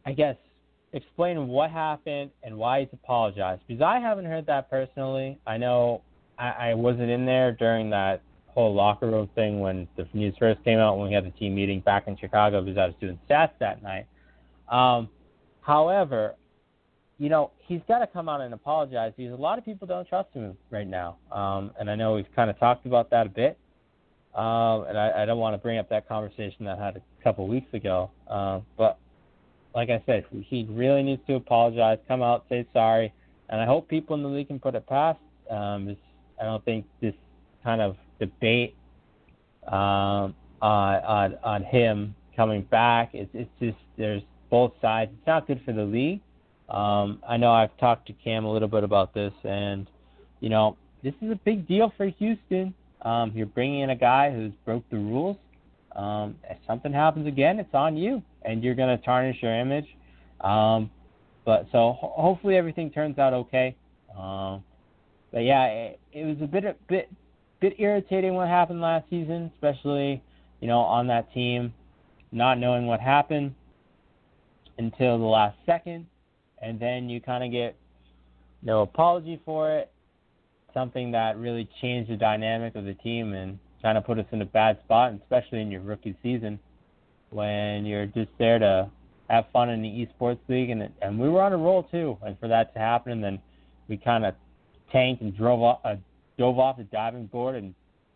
[0.05, 0.35] I guess,
[0.93, 3.61] explain what happened and why he's apologized.
[3.67, 5.39] Because I haven't heard that personally.
[5.47, 6.01] I know
[6.37, 10.63] I, I wasn't in there during that whole locker room thing when the news first
[10.63, 13.17] came out when we had the team meeting back in Chicago because I was doing
[13.29, 14.07] stats that night.
[14.69, 15.09] Um,
[15.61, 16.35] however,
[17.21, 20.07] you know, he's got to come out and apologize because a lot of people don't
[20.09, 21.17] trust him right now.
[21.31, 23.59] Um, and I know we've kind of talked about that a bit.
[24.33, 27.01] Um, and I, I don't want to bring up that conversation that I had a
[27.23, 28.09] couple weeks ago.
[28.27, 28.97] Uh, but
[29.75, 33.13] like I said, he really needs to apologize, come out, say sorry,
[33.49, 35.19] and I hope people in the league can put it past.
[35.47, 35.95] Um,
[36.41, 37.13] I don't think this
[37.63, 38.75] kind of debate
[39.67, 43.11] um, on, on on him coming back.
[43.13, 45.11] It's it's just there's both sides.
[45.15, 46.21] It's not good for the league.
[46.71, 49.87] Um, I know I've talked to Cam a little bit about this, and
[50.39, 52.73] you know this is a big deal for Houston.
[53.01, 55.37] Um, you're bringing in a guy who's broke the rules.
[55.95, 59.87] Um, if something happens again, it's on you, and you're going to tarnish your image.
[60.39, 60.89] Um,
[61.43, 63.75] but so ho- hopefully everything turns out okay.
[64.17, 64.63] Um,
[65.33, 67.09] but yeah, it, it was a bit a bit
[67.59, 70.23] bit irritating what happened last season, especially
[70.61, 71.73] you know on that team,
[72.31, 73.55] not knowing what happened
[74.77, 76.05] until the last second,
[76.61, 77.75] and then you kind of get
[78.61, 79.91] no apology for it,
[80.73, 84.41] something that really changed the dynamic of the team and kind of put us in
[84.41, 86.59] a bad spot, especially in your rookie season
[87.31, 88.89] when you're just there to
[89.29, 92.17] have fun in the esports league and and we were on a roll too.
[92.21, 93.39] And for that to happen and then
[93.87, 94.35] we kind of
[94.91, 95.95] tanked and drove off uh,
[96.37, 97.73] dove off the diving board and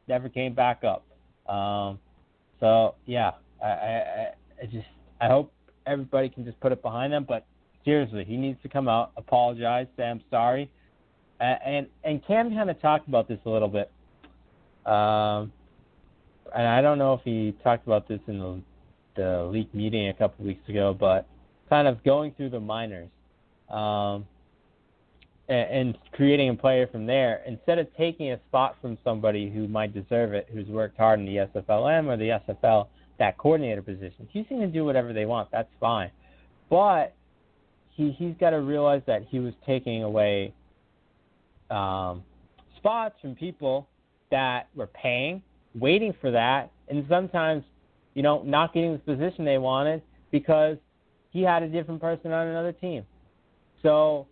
[0.07, 1.05] never came back up.
[1.51, 1.99] Um
[2.59, 3.31] so yeah
[3.63, 4.31] I, I
[4.61, 4.87] i just
[5.21, 5.51] i hope
[5.85, 7.45] everybody can just put it behind them but
[7.85, 10.69] seriously he needs to come out apologize say i'm sorry
[11.39, 13.89] and and, and cam kind of talked about this a little bit
[14.85, 15.51] um
[16.55, 18.61] and i don't know if he talked about this in the
[19.15, 21.25] the league meeting a couple weeks ago, but
[21.69, 23.09] kind of going through the minors
[23.69, 24.25] um,
[25.49, 29.67] and, and creating a player from there instead of taking a spot from somebody who
[29.67, 34.27] might deserve it, who's worked hard in the SFLM or the SFL, that coordinator position.
[34.31, 35.49] Houston can do whatever they want.
[35.51, 36.11] That's fine,
[36.69, 37.13] but
[37.95, 40.53] he he's got to realize that he was taking away
[41.69, 42.23] um,
[42.77, 43.87] spots from people
[44.31, 45.41] that were paying,
[45.73, 47.63] waiting for that, and sometimes
[48.15, 50.77] you know, not getting the position they wanted because
[51.29, 53.05] he had a different person on another team.
[53.83, 54.25] So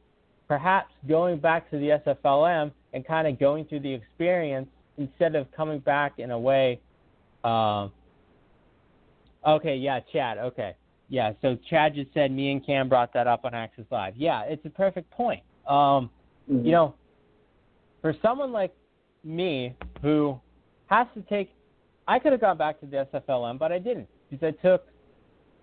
[0.47, 5.51] perhaps going back to the SFLM and kind of going through the experience instead of
[5.51, 6.79] coming back in a way.
[7.43, 7.89] Uh,
[9.45, 10.37] okay, yeah, Chad.
[10.37, 10.75] Okay,
[11.13, 11.33] yeah.
[11.41, 14.15] So Chad just said me and Cam brought that up on Access Live.
[14.17, 15.43] Yeah, it's a perfect point.
[15.67, 16.09] Um,
[16.51, 16.65] Mm-hmm.
[16.65, 16.95] You know,
[18.01, 18.73] for someone like
[19.23, 20.39] me who
[20.87, 21.51] has to take
[22.05, 24.85] I could have gone back to the SFLM, but I didn't because I took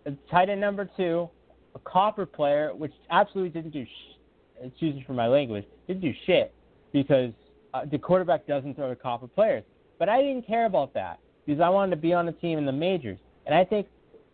[0.07, 1.29] a tight end number two,
[1.75, 3.85] a copper player, which absolutely didn't do.
[3.85, 4.17] Sh-
[4.63, 6.55] excuse me for my language, didn't do shit
[6.93, 7.33] because
[7.75, 9.65] uh, the quarterback doesn't throw to copper players.
[9.99, 12.65] But I didn't care about that because I wanted to be on a team in
[12.65, 13.87] the majors, and I think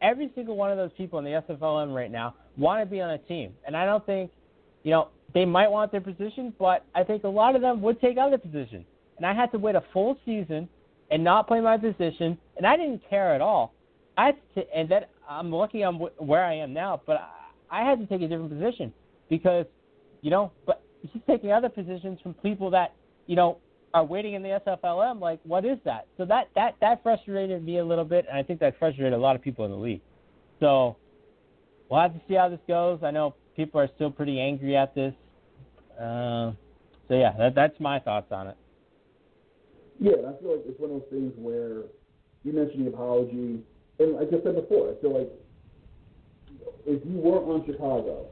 [0.07, 3.11] every single one of those people in the SFLM right now want to be on
[3.11, 4.31] a team, and I don't think,
[4.85, 8.01] you know, they might want their position, but I think a lot of them would
[8.01, 8.87] take other positions.
[9.17, 10.69] And I had to wait a full season
[11.11, 13.75] and not play my position, and I didn't care at all.
[14.17, 17.17] I to, and that I'm lucky I'm where I am now, but
[17.71, 18.93] I, I had to take a different position
[19.29, 19.67] because,
[20.23, 22.95] you know, but he's taking other positions from people that
[23.27, 23.59] you know
[23.97, 25.21] are waiting in the SFLM.
[25.21, 26.07] Like, what is that?
[26.19, 29.19] So that that that frustrated me a little bit, and I think that frustrated a
[29.19, 30.03] lot of people in the league.
[30.61, 30.97] So
[31.89, 33.01] we'll have to see how this goes.
[33.03, 35.15] I know people are still pretty angry at this.
[35.99, 36.53] Uh,
[37.09, 38.57] so yeah, that, that's my thoughts on it.
[39.99, 41.85] Yeah, I feel like it's one of those things where
[42.45, 43.63] you mentioned the apology,
[43.99, 45.33] and like I said before, I feel like
[46.85, 48.27] if you weren't on Chicago,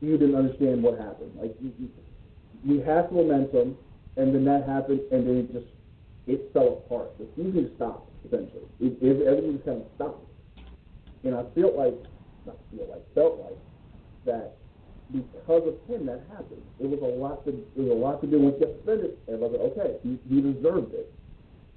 [0.00, 1.32] you didn't understand what happened.
[1.34, 1.90] Like you, you,
[2.64, 3.76] we had momentum,
[4.16, 5.66] and then that happened, and then it just
[6.26, 7.18] it fell apart.
[7.18, 8.66] The season stopped essentially.
[8.80, 10.26] It, it, everything just kind of stopped,
[11.24, 11.94] and I felt like,
[12.46, 13.58] not feel like, felt like
[14.26, 14.56] that
[15.12, 16.62] because of him that happened.
[16.80, 18.40] It was a lot to it was a lot to do.
[18.40, 21.12] Once you suspended, everybody said, okay, he, he deserved it.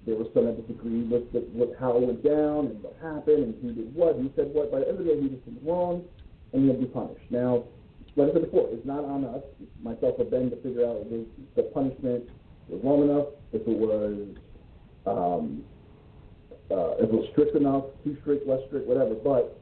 [0.05, 3.43] There was some that disagreed with, with, with how it went down and what happened
[3.43, 4.71] and who did what, who said what.
[4.71, 6.05] By the end of the day, he just did wrong,
[6.53, 7.25] and he'll be punished.
[7.29, 7.65] Now,
[8.15, 9.43] like I said before, it's not on us,
[9.83, 12.29] myself or Ben, to figure out if the punishment
[12.69, 14.35] was long enough, if it was
[15.05, 15.63] um,
[16.71, 19.13] uh, if it was strict enough, too strict, less strict, whatever.
[19.15, 19.59] But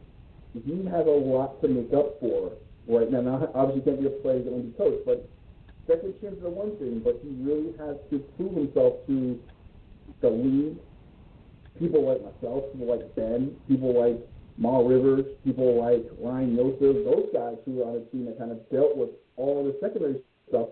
[0.54, 2.54] he has a lot to make up for
[2.88, 3.22] right now.
[3.22, 5.28] Now, obviously, can't be a player, be coach, but
[5.88, 9.40] second chances are one thing, but he really has to prove himself to
[10.22, 10.78] the league,
[11.80, 14.22] people like myself, people like Ben, people like
[14.58, 18.52] Ma Rivers, people like Ryan Yosef, those guys who are on a team that kind
[18.52, 20.70] of dealt with all the secondary stuff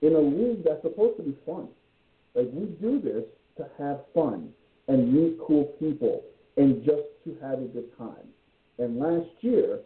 [0.00, 1.68] in a league that's supposed to be fun.
[2.34, 3.24] Like we do this
[3.58, 4.50] to have fun
[4.88, 6.24] and meet cool people
[6.56, 8.26] and just to have a good time.
[8.78, 9.80] And last year,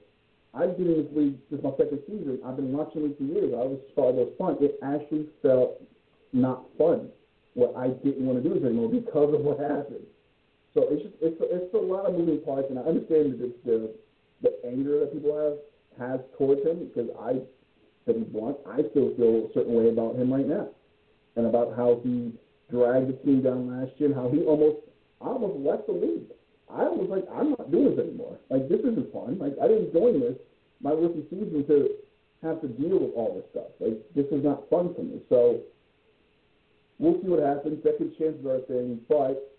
[0.55, 2.41] I've been in this league since my second season.
[2.45, 3.53] I've been watching league for years.
[3.53, 4.57] I always thought it was fun.
[4.61, 5.83] It actually felt
[6.33, 7.09] not fun
[7.55, 10.07] what I didn't want to do this anymore because of what happened.
[10.77, 13.97] So it's just it's it's a lot of moving parts, and I understand the the,
[14.45, 15.57] the anger that people have
[15.97, 17.41] has towards him because I,
[18.05, 20.69] to be blunt, I still feel a certain way about him right now,
[21.37, 22.37] and about how he
[22.69, 24.85] dragged the team down last year, and how he almost
[25.25, 26.29] I almost left the league.
[26.69, 28.37] I was like, I'm not doing this anymore.
[28.53, 29.41] Like this isn't fun.
[29.41, 30.37] Like I didn't join this
[30.85, 31.97] my rookie season to
[32.45, 33.73] have to deal with all this stuff.
[33.81, 35.25] Like this is not fun for me.
[35.33, 35.65] So
[36.99, 37.81] we'll see what happens.
[37.81, 39.56] Second chances are a thing, but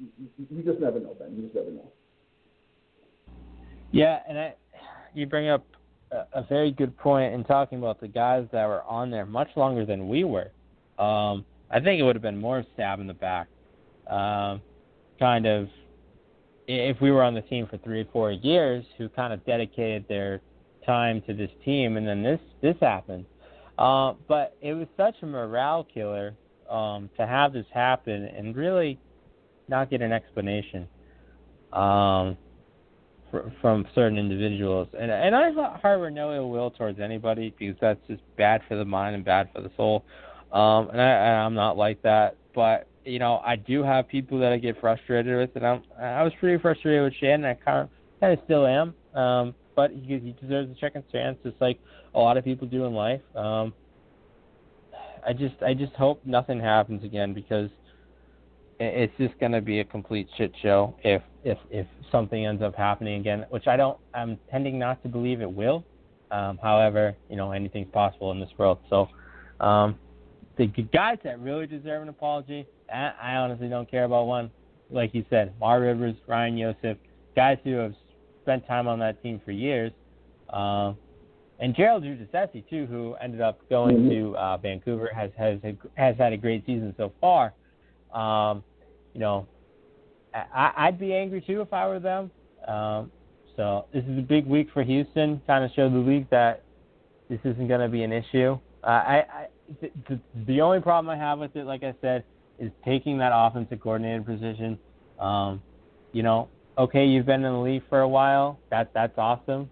[0.00, 1.34] you just never know, Ben.
[1.36, 1.92] You just never know.
[3.92, 4.54] Yeah, and I,
[5.14, 5.64] you bring up
[6.32, 9.84] a, very good point in talking about the guys that were on there much longer
[9.84, 10.50] than we were.
[10.98, 13.48] Um, I think it would have been more stab in the back.
[14.08, 14.60] Um,
[15.18, 15.68] kind of,
[16.66, 20.04] if we were on the team for three or four years, who kind of dedicated
[20.08, 20.40] their
[20.84, 23.24] time to this team, and then this this happened.
[23.78, 26.34] Uh, but it was such a morale killer
[26.68, 28.98] um, to have this happen and really
[29.70, 30.86] not get an explanation
[31.72, 32.36] um,
[33.60, 34.88] from certain individuals.
[34.98, 38.84] And and I harbor no ill will towards anybody because that's just bad for the
[38.84, 40.04] mind and bad for the soul.
[40.52, 44.52] Um, and I, I'm not like that, but you know I do have people that
[44.52, 47.44] I get frustrated with, and I'm I was pretty frustrated with Shannon.
[47.46, 47.88] I kind of
[48.20, 48.94] kind of still am.
[49.14, 51.78] Um, but he, he deserves a second chance, just like
[52.14, 53.22] a lot of people do in life.
[53.34, 53.72] Um,
[55.26, 57.70] I just I just hope nothing happens again because
[58.80, 62.74] it's just going to be a complete shit show if if if something ends up
[62.74, 63.98] happening again, which I don't.
[64.14, 65.84] I'm tending not to believe it will.
[66.30, 68.78] Um, however, you know anything's possible in this world.
[68.88, 69.08] So,
[69.60, 69.96] um,
[70.56, 74.50] the guys that really deserve an apology, I, I honestly don't care about one.
[74.90, 76.96] Like you said, Mar Rivers, Ryan Yosef,
[77.36, 77.94] guys who have
[78.42, 79.92] spent time on that team for years.
[80.48, 80.96] Um,
[81.60, 84.08] and Gerald Giudicetti too, who ended up going mm-hmm.
[84.08, 85.58] to uh, Vancouver, has has
[85.94, 87.52] has had a great season so far.
[88.12, 88.64] Um,
[89.14, 89.46] you know,
[90.34, 92.30] I, I'd be angry too if I were them.
[92.66, 93.10] Um,
[93.56, 95.40] so this is a big week for Houston.
[95.46, 96.62] Kind of show the league that
[97.28, 98.58] this isn't going to be an issue.
[98.82, 99.46] Uh, I, I
[100.46, 102.24] the, only problem I have with it, like I said,
[102.58, 104.78] is taking that offensive coordinator position.
[105.18, 105.62] Um,
[106.12, 108.58] you know, okay, you've been in the league for a while.
[108.70, 109.70] That that's awesome.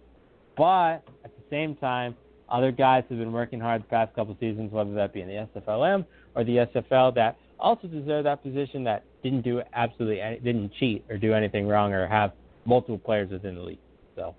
[0.56, 2.16] But at the same time,
[2.48, 5.48] other guys have been working hard the past couple seasons, whether that be in the
[5.54, 10.72] SFLM or the SFL, that also deserve that position that didn't do absolutely any, didn't
[10.78, 12.32] cheat or do anything wrong or have
[12.64, 13.78] multiple players within the league.
[14.14, 14.34] So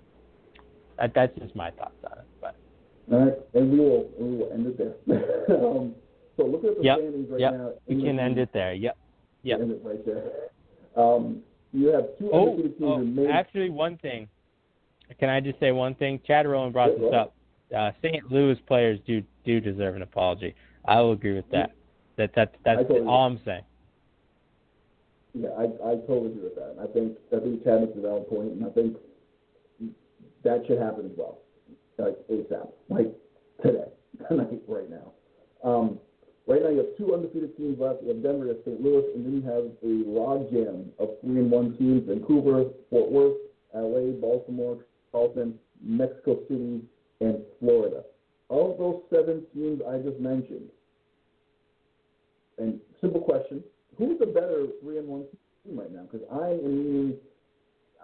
[0.98, 2.26] that, that's just my thoughts on it.
[2.40, 2.56] But
[3.12, 5.56] all right, and we will we will end it there.
[5.56, 5.94] um,
[6.36, 6.98] so look at the yep.
[6.98, 7.52] standings right yep.
[7.52, 7.72] now.
[7.86, 8.72] We can end it there.
[8.72, 8.96] Yep.
[9.42, 9.60] Yep.
[9.60, 10.22] End it right there.
[10.96, 14.28] Um, you have two oh, teams oh, Actually, one thing.
[15.18, 16.20] Can I just say one thing?
[16.26, 17.34] Chad Rowan brought this up.
[17.76, 18.30] Uh, St.
[18.30, 20.54] Louis players do do deserve an apology.
[20.84, 21.72] I will agree with that.
[22.16, 23.62] That that that's totally all I'm saying.
[25.34, 26.76] Yeah, I I totally agree with that.
[26.82, 28.96] I think I think Chad makes a valid point, and I think
[30.42, 31.38] that should happen as well,
[31.98, 33.14] like ASAP, like
[33.62, 33.90] today.
[34.28, 35.12] tonight right now.
[35.62, 35.98] Um,
[36.46, 38.02] right now, you have two undefeated teams left.
[38.02, 38.80] You have Denver, you have St.
[38.80, 43.10] Louis, and then you have a log jam of three and one teams: Vancouver, Fort
[43.10, 43.36] Worth,
[43.74, 44.78] LA, Baltimore,
[45.12, 46.82] Charleston, Mexico City,
[47.20, 48.02] and Florida.
[48.48, 50.68] All of those seven teams I just mentioned,
[52.58, 53.62] and simple question:
[54.00, 55.24] Who's the better three and one
[55.62, 56.08] team right now?
[56.10, 57.16] Because I am leaning,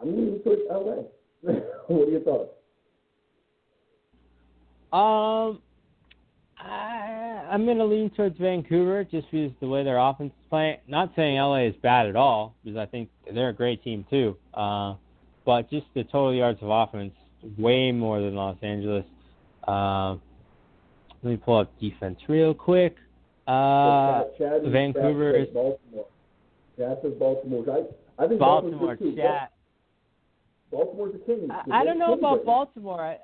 [0.00, 1.04] I'm leaning towards LA.
[1.86, 2.50] what are your thoughts?
[4.92, 5.62] Um,
[6.58, 10.76] I, I'm to lean towards Vancouver just because the way their offense is playing.
[10.86, 14.36] Not saying LA is bad at all because I think they're a great team too.
[14.52, 14.96] Uh,
[15.46, 17.14] but just the total yards of offense,
[17.56, 19.06] way more than Los Angeles.
[19.66, 20.16] Uh,
[21.22, 22.96] let me pull up defense real quick.
[23.46, 26.06] Uh, Chad, Chad Vancouver Chad is Baltimore.
[26.78, 27.64] Chad says Baltimore.
[27.70, 28.72] I, I think Baltimore.
[28.72, 29.22] Baltimore's good too.
[29.22, 29.52] Chat.
[30.70, 31.48] Baltimore's the king.
[31.50, 33.00] I, I don't know about Baltimore.
[33.00, 33.18] I,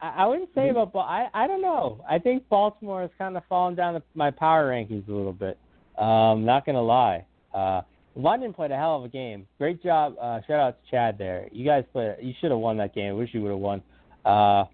[0.00, 2.04] I I wouldn't say about Bal- I I don't know.
[2.08, 5.58] I think Baltimore has kind of fallen down the, my power rankings a little bit.
[5.98, 7.24] Um, not gonna lie.
[7.52, 7.82] Uh,
[8.16, 9.46] London played a hell of a game.
[9.58, 10.14] Great job.
[10.20, 11.48] Uh, shout out to Chad there.
[11.52, 12.16] You guys played.
[12.20, 13.16] You should have won that game.
[13.16, 13.82] Wish you would have won.
[14.24, 14.64] Uh,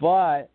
[0.00, 0.50] but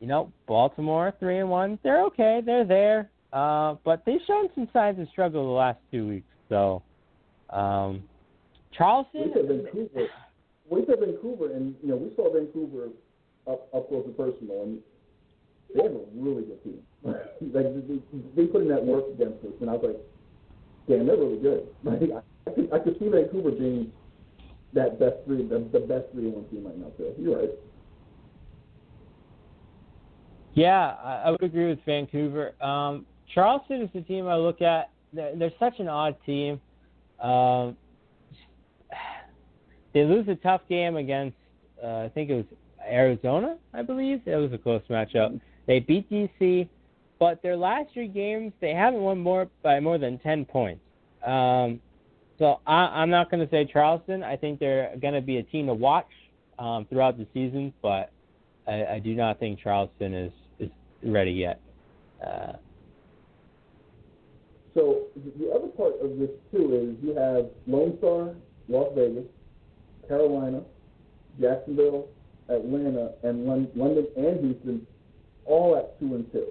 [0.00, 1.78] you know, Baltimore three and one.
[1.82, 2.40] They're okay.
[2.44, 3.10] They're there.
[3.32, 6.26] Uh, but they've shown some signs of struggle the last two weeks.
[6.48, 6.82] So,
[7.50, 8.02] um,
[8.76, 9.24] Charleston.
[9.26, 10.06] We said Vancouver.
[10.70, 12.88] We said Vancouver, and you know we saw Vancouver
[13.46, 14.78] up up close and personal, and
[15.74, 16.82] they have a really good team.
[17.02, 18.00] like they,
[18.36, 20.00] they put in that work against us, and I was like,
[20.88, 21.68] damn, they're really good.
[21.84, 22.00] Like
[22.46, 23.92] I could I could see Vancouver being
[24.72, 26.92] that best three, the, the best three and one team right now.
[26.98, 27.50] So you're right.
[30.54, 30.94] Yeah,
[31.24, 32.52] I, would agree with Vancouver.
[32.62, 34.90] Um, Charleston is the team I look at.
[35.12, 36.60] They're, they're such an odd team.
[37.20, 37.76] Um,
[39.94, 41.36] they lose a tough game against,
[41.82, 42.44] uh, I think it was
[42.88, 44.22] Arizona, I believe.
[44.26, 45.40] It was a close matchup.
[45.66, 46.68] They beat DC,
[47.18, 50.80] but their last three games they haven't won more by more than ten points.
[51.26, 51.80] Um,
[52.38, 54.22] so I, I'm not going to say Charleston.
[54.22, 56.08] I think they're going to be a team to watch
[56.58, 58.12] um, throughout the season, but
[58.68, 60.70] I, I do not think Charleston is is
[61.02, 61.60] ready yet.
[62.24, 62.52] Uh,
[64.74, 68.34] So the the other part of this too is you have Lone Star,
[68.68, 69.24] Las Vegas,
[70.06, 70.62] Carolina,
[71.40, 72.06] Jacksonville,
[72.48, 74.86] Atlanta, and London and Houston,
[75.46, 76.46] all at two and two.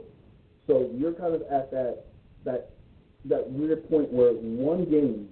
[0.66, 2.06] So you're kind of at that
[2.44, 2.72] that
[3.26, 5.30] that weird point where one game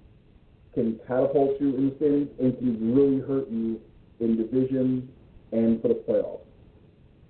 [0.72, 3.80] can catapult you in the standings and can really hurt you
[4.20, 5.08] in division
[5.52, 6.45] and for the playoffs.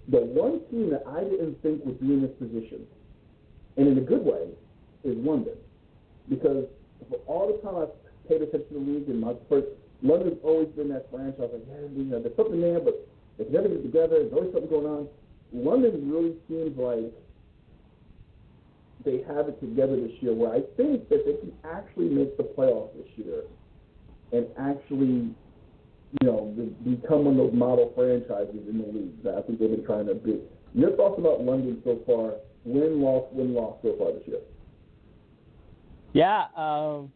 [0.08, 2.86] The one team that I didn't think would be in this position,
[3.76, 4.48] and in a good way,
[5.04, 5.54] is London.
[6.28, 6.64] Because
[7.10, 9.66] for all the time I've paid attention to the league and my first
[10.02, 13.54] London's always been that franchise like, yeah, you know, there's something there, but they can
[13.54, 15.08] never get together, there's always something going on.
[15.52, 17.12] London really seems like
[19.04, 22.42] they have it together this year where I think that they can actually make the
[22.42, 23.42] playoffs this year
[24.32, 25.30] and actually,
[26.20, 29.58] you know, be- become one of those model franchises in the league that I think
[29.58, 30.40] they've been trying to be.
[30.74, 32.34] Your thoughts about London so far?
[32.64, 34.40] Win, loss, win, loss so far this year.
[36.12, 37.12] yeah, um,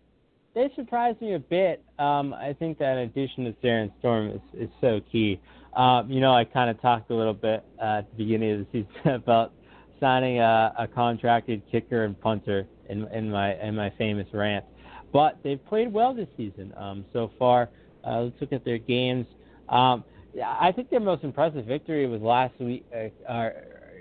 [0.55, 1.83] they surprised me a bit.
[1.99, 5.41] Um, I think that addition to Darren Storm is, is so key.
[5.77, 8.59] Um, you know, I kind of talked a little bit uh, at the beginning of
[8.61, 9.53] the season about
[10.01, 14.65] signing a, a contracted kicker and punter in, in my in my famous rant.
[15.13, 17.69] But they've played well this season um, so far.
[18.07, 19.27] Uh, let's look at their games.
[19.69, 20.05] Um,
[20.45, 23.53] I think their most impressive victory was last week, uh, or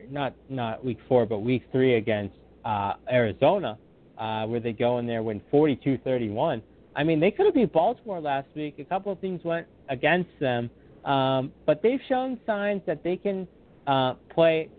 [0.10, 2.36] not not week four, but week three against
[2.66, 3.78] uh, Arizona,
[4.18, 6.62] uh, where they go in there win 42-31.
[6.96, 8.76] I mean, they could have beat Baltimore last week.
[8.80, 10.70] A couple of things went against them,
[11.06, 13.48] um, but they've shown signs that they can
[13.88, 14.70] uh, play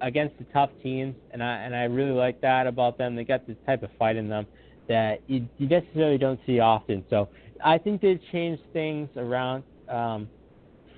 [0.00, 3.14] against the tough teams, and I and I really like that about them.
[3.14, 4.46] They got this type of fight in them
[4.88, 7.04] that you, you necessarily don't see often.
[7.10, 7.28] So
[7.64, 10.28] I think they've changed things around um,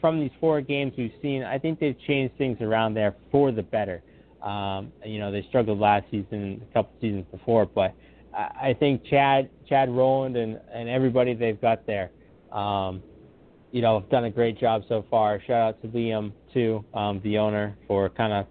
[0.01, 1.43] from these four games we've seen.
[1.43, 4.03] I think they've changed things around there for the better.
[4.43, 7.95] Um, you know, they struggled last season a couple seasons before, but
[8.35, 12.11] I, I think Chad, Chad Rowland, and and everybody they've got there,
[12.53, 13.03] um,
[13.73, 15.41] you know, have done a great job so far.
[15.47, 18.47] Shout out to Liam too, um, the owner, for kind of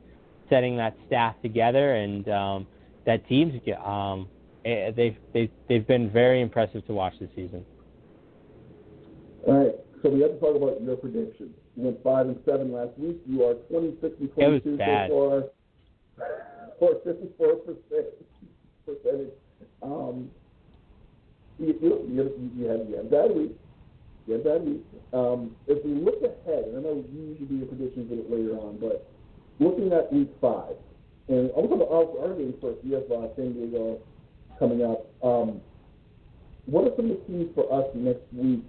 [0.49, 2.67] setting that staff together and um,
[3.05, 3.61] that team.
[3.83, 4.27] Um,
[4.63, 7.65] they've they've they've been very impressive to watch this season.
[9.45, 11.55] All right, so we have to talk about your predictions.
[11.75, 13.17] You went five and seven last week.
[13.27, 15.43] You are twenty six and twenty two so far
[16.79, 18.07] for fifty four percent
[18.85, 19.33] percentage.
[19.81, 20.29] Um,
[21.59, 23.51] you, you, you, you had you had a bad week.
[24.27, 24.85] You had a bad week.
[25.11, 28.31] Um, if we look ahead, and I know you usually do your predictions a bit
[28.31, 29.09] later on, but
[29.59, 30.75] looking at week five,
[31.27, 32.79] and I'll talk about our, our game first.
[32.83, 33.99] Uh, San Diego
[34.59, 35.05] coming up.
[35.23, 35.61] Um,
[36.65, 38.63] what are some of the keys for us next week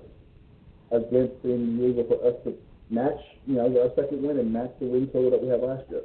[0.90, 2.54] against San Diego for us to
[2.90, 5.84] match, you know, our second win and match the win total that we had last
[5.90, 6.02] year?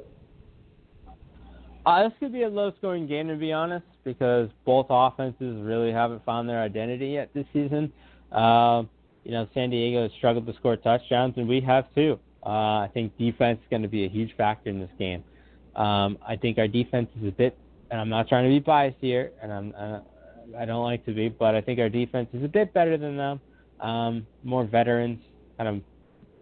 [1.86, 6.24] Uh, this could be a low-scoring game, to be honest, because both offenses really haven't
[6.24, 7.92] found their identity yet this season.
[8.30, 8.82] Uh,
[9.24, 12.18] you know, San Diego has struggled to score touchdowns, and we have too.
[12.44, 15.24] Uh, I think defense is going to be a huge factor in this game.
[15.76, 17.56] Um, I think our defense is a bit,
[17.90, 20.00] and I'm not trying to be biased here, and I'm, uh,
[20.58, 23.16] I don't like to be, but I think our defense is a bit better than
[23.16, 23.40] them.
[23.80, 25.20] Um, more veterans,
[25.56, 25.82] kind of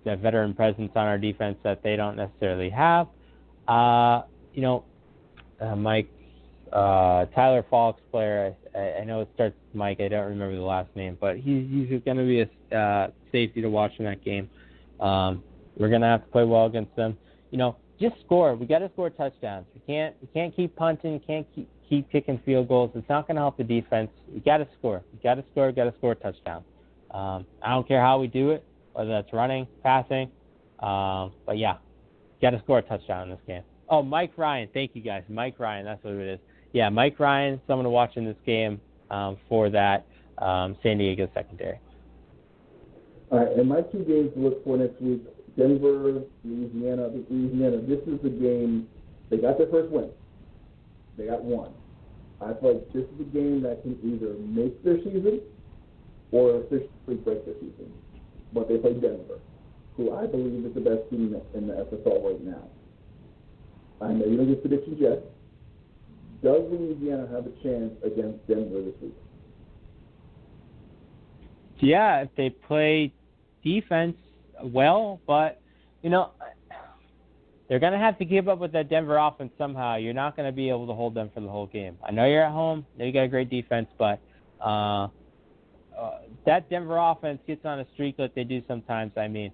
[0.05, 3.09] that veteran presence on our defense that they don't necessarily have.
[3.67, 4.23] Uh,
[4.55, 4.85] you know,
[5.61, 6.11] uh, Mike,
[6.73, 10.95] uh, Tyler Falk's player, I, I know it starts Mike, I don't remember the last
[10.97, 12.43] name, but he's, he's going to be
[12.73, 14.49] a uh, safety to watch in that game.
[15.01, 15.43] Um,
[15.77, 17.17] we're going to have to play well against them.
[17.51, 18.55] You know, just score.
[18.55, 19.67] We got to score touchdowns.
[19.75, 21.15] We can't we can't keep punting.
[21.15, 22.91] We Can't keep keep kicking field goals.
[22.95, 24.11] It's not going to help the defense.
[24.33, 25.03] We got to score.
[25.13, 25.69] We got to score.
[25.69, 26.65] We got to score a touchdown.
[27.11, 30.31] Um, I don't care how we do it, whether that's running, passing.
[30.81, 31.79] Um, but yeah,
[32.43, 33.63] got to score a touchdown in this game.
[33.89, 34.69] Oh, Mike Ryan.
[34.75, 35.23] Thank you guys.
[35.29, 35.87] Mike Ryan.
[35.87, 36.39] That's what it is.
[36.73, 37.61] Yeah, Mike Ryan.
[37.67, 38.81] Someone to watch in this game
[39.11, 41.81] um, for that um, San Diego secondary.
[43.31, 45.23] All right, and my two games to look for next week:
[45.59, 47.11] Denver, Louisiana.
[47.29, 47.79] Louisiana.
[47.83, 48.89] This is the game.
[49.29, 50.11] They got their first win.
[51.19, 51.73] They got one.
[52.41, 55.41] I feel like this is a game that can either make their season
[56.31, 57.93] or officially break their season.
[58.53, 59.41] But they play Denver,
[59.97, 62.69] who I believe is the best team in the FSL right now.
[64.01, 65.25] I know you don't get predictions yet.
[66.45, 69.15] Does Louisiana have a chance against Denver this week?
[71.81, 73.13] Yeah, if they play
[73.65, 74.17] defense
[74.63, 75.61] well, but
[76.03, 76.31] you know
[77.69, 79.97] they're going to have to keep up with that Denver offense somehow.
[79.97, 81.99] You're not going to be able to hold them for the whole game.
[82.03, 82.87] I know you're at home.
[82.97, 84.21] Know you got a great defense, but
[84.61, 85.09] uh,
[85.97, 89.13] uh, that Denver offense gets on a streak like they do sometimes.
[89.17, 89.53] I mean,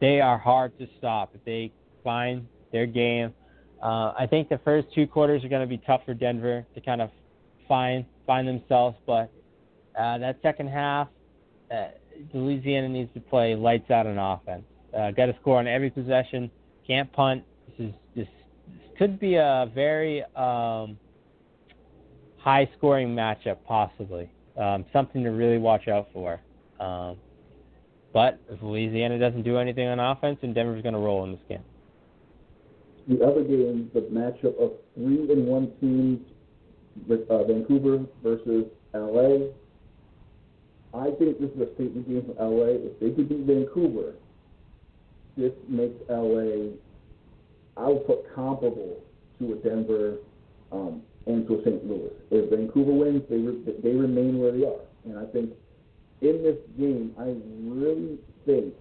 [0.00, 1.70] they are hard to stop if they
[2.02, 3.34] find their game.
[3.82, 6.80] Uh, I think the first two quarters are going to be tough for Denver to
[6.80, 7.10] kind of
[7.68, 9.30] find find themselves, but
[9.98, 11.08] uh, that second half,
[11.70, 11.88] uh,
[12.32, 14.64] Louisiana needs to play lights out on offense.
[14.96, 16.50] Uh, got to score on every possession.
[16.86, 17.44] Can't punt.
[17.66, 18.28] This is this,
[18.68, 20.98] this could be a very um,
[22.38, 24.30] high scoring matchup, possibly.
[24.56, 26.40] Um, something to really watch out for.
[26.80, 27.16] Um,
[28.12, 31.40] but if Louisiana doesn't do anything on offense, then Denver's going to roll in this
[31.48, 31.62] game.
[33.08, 36.20] The other game, the matchup of three and one teams,
[37.06, 39.46] with uh, Vancouver versus LA.
[40.92, 42.90] I think this is a statement game for LA.
[42.90, 44.14] If they could beat Vancouver,
[45.36, 46.74] this makes LA,
[47.76, 49.02] I would put comparable
[49.38, 50.18] to a Denver
[50.72, 51.86] um, and to a St.
[51.86, 52.10] Louis.
[52.30, 54.82] If Vancouver wins, they re- they remain where they are.
[55.04, 55.52] And I think
[56.20, 58.74] in this game, I really think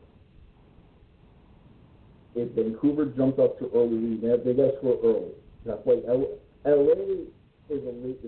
[2.35, 5.31] if Vancouver jumps up to early lead, they, got to score early.
[5.65, 7.27] That's like LA
[7.69, 8.19] is a late.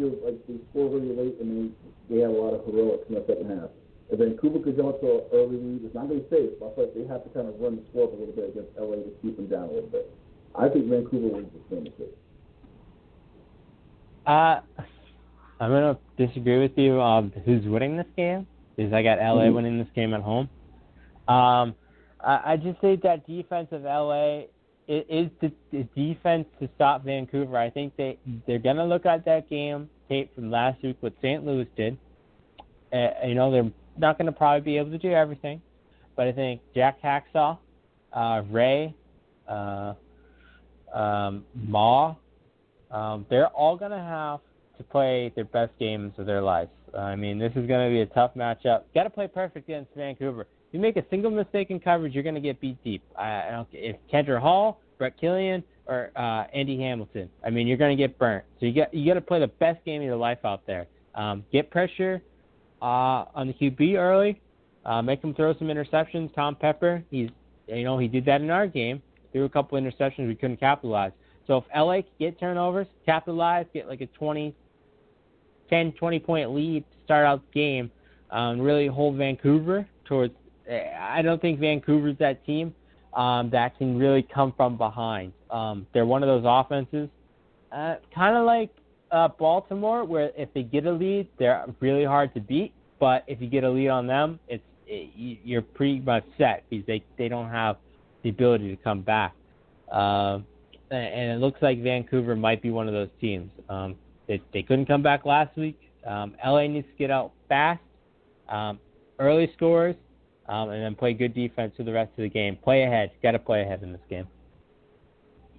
[0.00, 1.66] Feels like they score really late, and they
[2.08, 3.68] they have a lot of heroics in the second half.
[4.08, 6.50] If Vancouver could jump up to an early lead, it's not going to be safe.
[6.58, 8.32] But I feel like they have to kind of run the score up a little
[8.32, 10.08] bit against LA to keep them down a little bit.
[10.56, 12.08] I think Vancouver wins this game too.
[14.24, 14.60] Uh,
[15.60, 17.00] I'm gonna disagree with you.
[17.00, 18.46] Um, who's winning this game?
[18.76, 19.54] Because I got LA Mhm.
[19.54, 20.48] winning this game at home.
[21.28, 21.76] Um,
[22.24, 24.44] I, I just think that defense of LA
[24.90, 27.56] i- is the, the defense to stop Vancouver.
[27.56, 31.44] I think they they're gonna look at that game tape from last week, what St.
[31.46, 31.96] Louis did.
[32.92, 35.62] Uh, you know they're not gonna probably be able to do everything,
[36.16, 37.58] but I think Jack Hacksaw,
[38.12, 38.94] uh, Ray,
[39.48, 39.94] uh,
[40.92, 42.14] um, Ma,
[42.90, 44.40] um, they're all to have
[44.78, 46.70] to play their best games of their lives.
[46.96, 48.82] I mean, this is going to be a tough matchup.
[48.94, 50.46] Got to play perfect against Vancouver.
[50.72, 53.02] You make a single mistake in coverage, you're going to get beat deep.
[53.18, 57.28] I, I don't if Kendra Hall, Brett Killian, or uh, Andy Hamilton.
[57.44, 58.44] I mean, you're going to get burnt.
[58.60, 60.86] So you got you got to play the best game of your life out there.
[61.14, 62.22] Um, get pressure
[62.80, 64.40] uh, on the QB early.
[64.84, 66.32] Uh, make him throw some interceptions.
[66.34, 67.30] Tom Pepper, he's
[67.66, 69.02] you know he did that in our game.
[69.32, 71.12] Threw a couple interceptions we couldn't capitalize.
[71.46, 74.54] So if LA can get turnovers, capitalize, get like a 20,
[75.68, 77.90] 10, 20 point lead to start out the game,
[78.30, 80.34] um, really hold Vancouver towards.
[80.70, 82.74] I don't think Vancouver's that team
[83.14, 85.32] um, that can really come from behind.
[85.50, 87.08] Um, they're one of those offenses,
[87.72, 88.70] uh, kind of like
[89.10, 92.72] uh, Baltimore, where if they get a lead, they're really hard to beat.
[93.00, 96.64] But if you get a lead on them, it's it, you- you're pretty much set
[96.70, 97.76] because they they don't have
[98.22, 99.34] the ability to come back.
[99.90, 100.46] Um,
[100.90, 103.50] and it looks like Vancouver might be one of those teams.
[103.68, 103.94] Um,
[104.26, 105.78] they, they couldn't come back last week.
[106.06, 107.80] Um, LA needs to get out fast,
[108.48, 108.78] um,
[109.18, 109.94] early scores,
[110.50, 112.56] um, and then play good defense for the rest of the game.
[112.56, 113.12] Play ahead.
[113.22, 114.26] Got to play ahead in this game.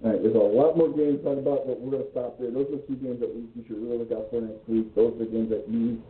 [0.04, 2.38] All right, there's a lot more games to talk about, but we're going to stop
[2.38, 2.50] there.
[2.50, 4.94] Those are two games that we, we should really look out for next week.
[4.94, 6.02] Those are the games that you,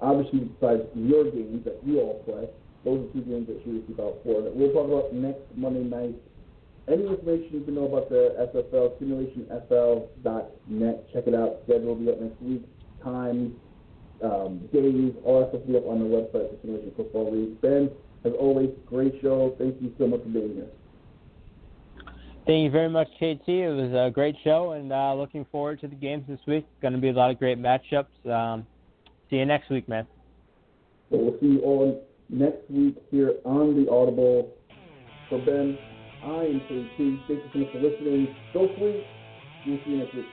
[0.00, 2.48] obviously, besides your games that you all play,
[2.88, 4.42] those are two games that you should keep out for.
[4.50, 6.16] We'll talk about next Monday night.
[6.88, 11.12] Any information you can know about the SFL, simulationfl.net.
[11.12, 11.60] Check it out.
[11.64, 12.62] Schedule will be up next week.
[13.04, 13.52] Times,
[14.24, 17.60] um, days, all that stuff will be up on the website for Simulation Football League.
[17.60, 17.90] Ben,
[18.24, 19.54] as always, great show.
[19.58, 20.68] Thank you so much for being here.
[22.46, 23.48] Thank you very much, KT.
[23.48, 26.66] It was a great show, and uh, looking forward to the games this week.
[26.82, 28.04] Going to be a lot of great matchups.
[28.30, 28.66] Um,
[29.30, 30.06] see you next week, man.
[31.10, 34.52] So we'll see you all next week here on the Audible.
[35.30, 35.78] For Ben,
[36.22, 36.98] I am KT.
[36.98, 38.36] Thank you so much for listening.
[38.52, 39.04] Go Fleet.
[39.66, 40.26] We'll see you next week.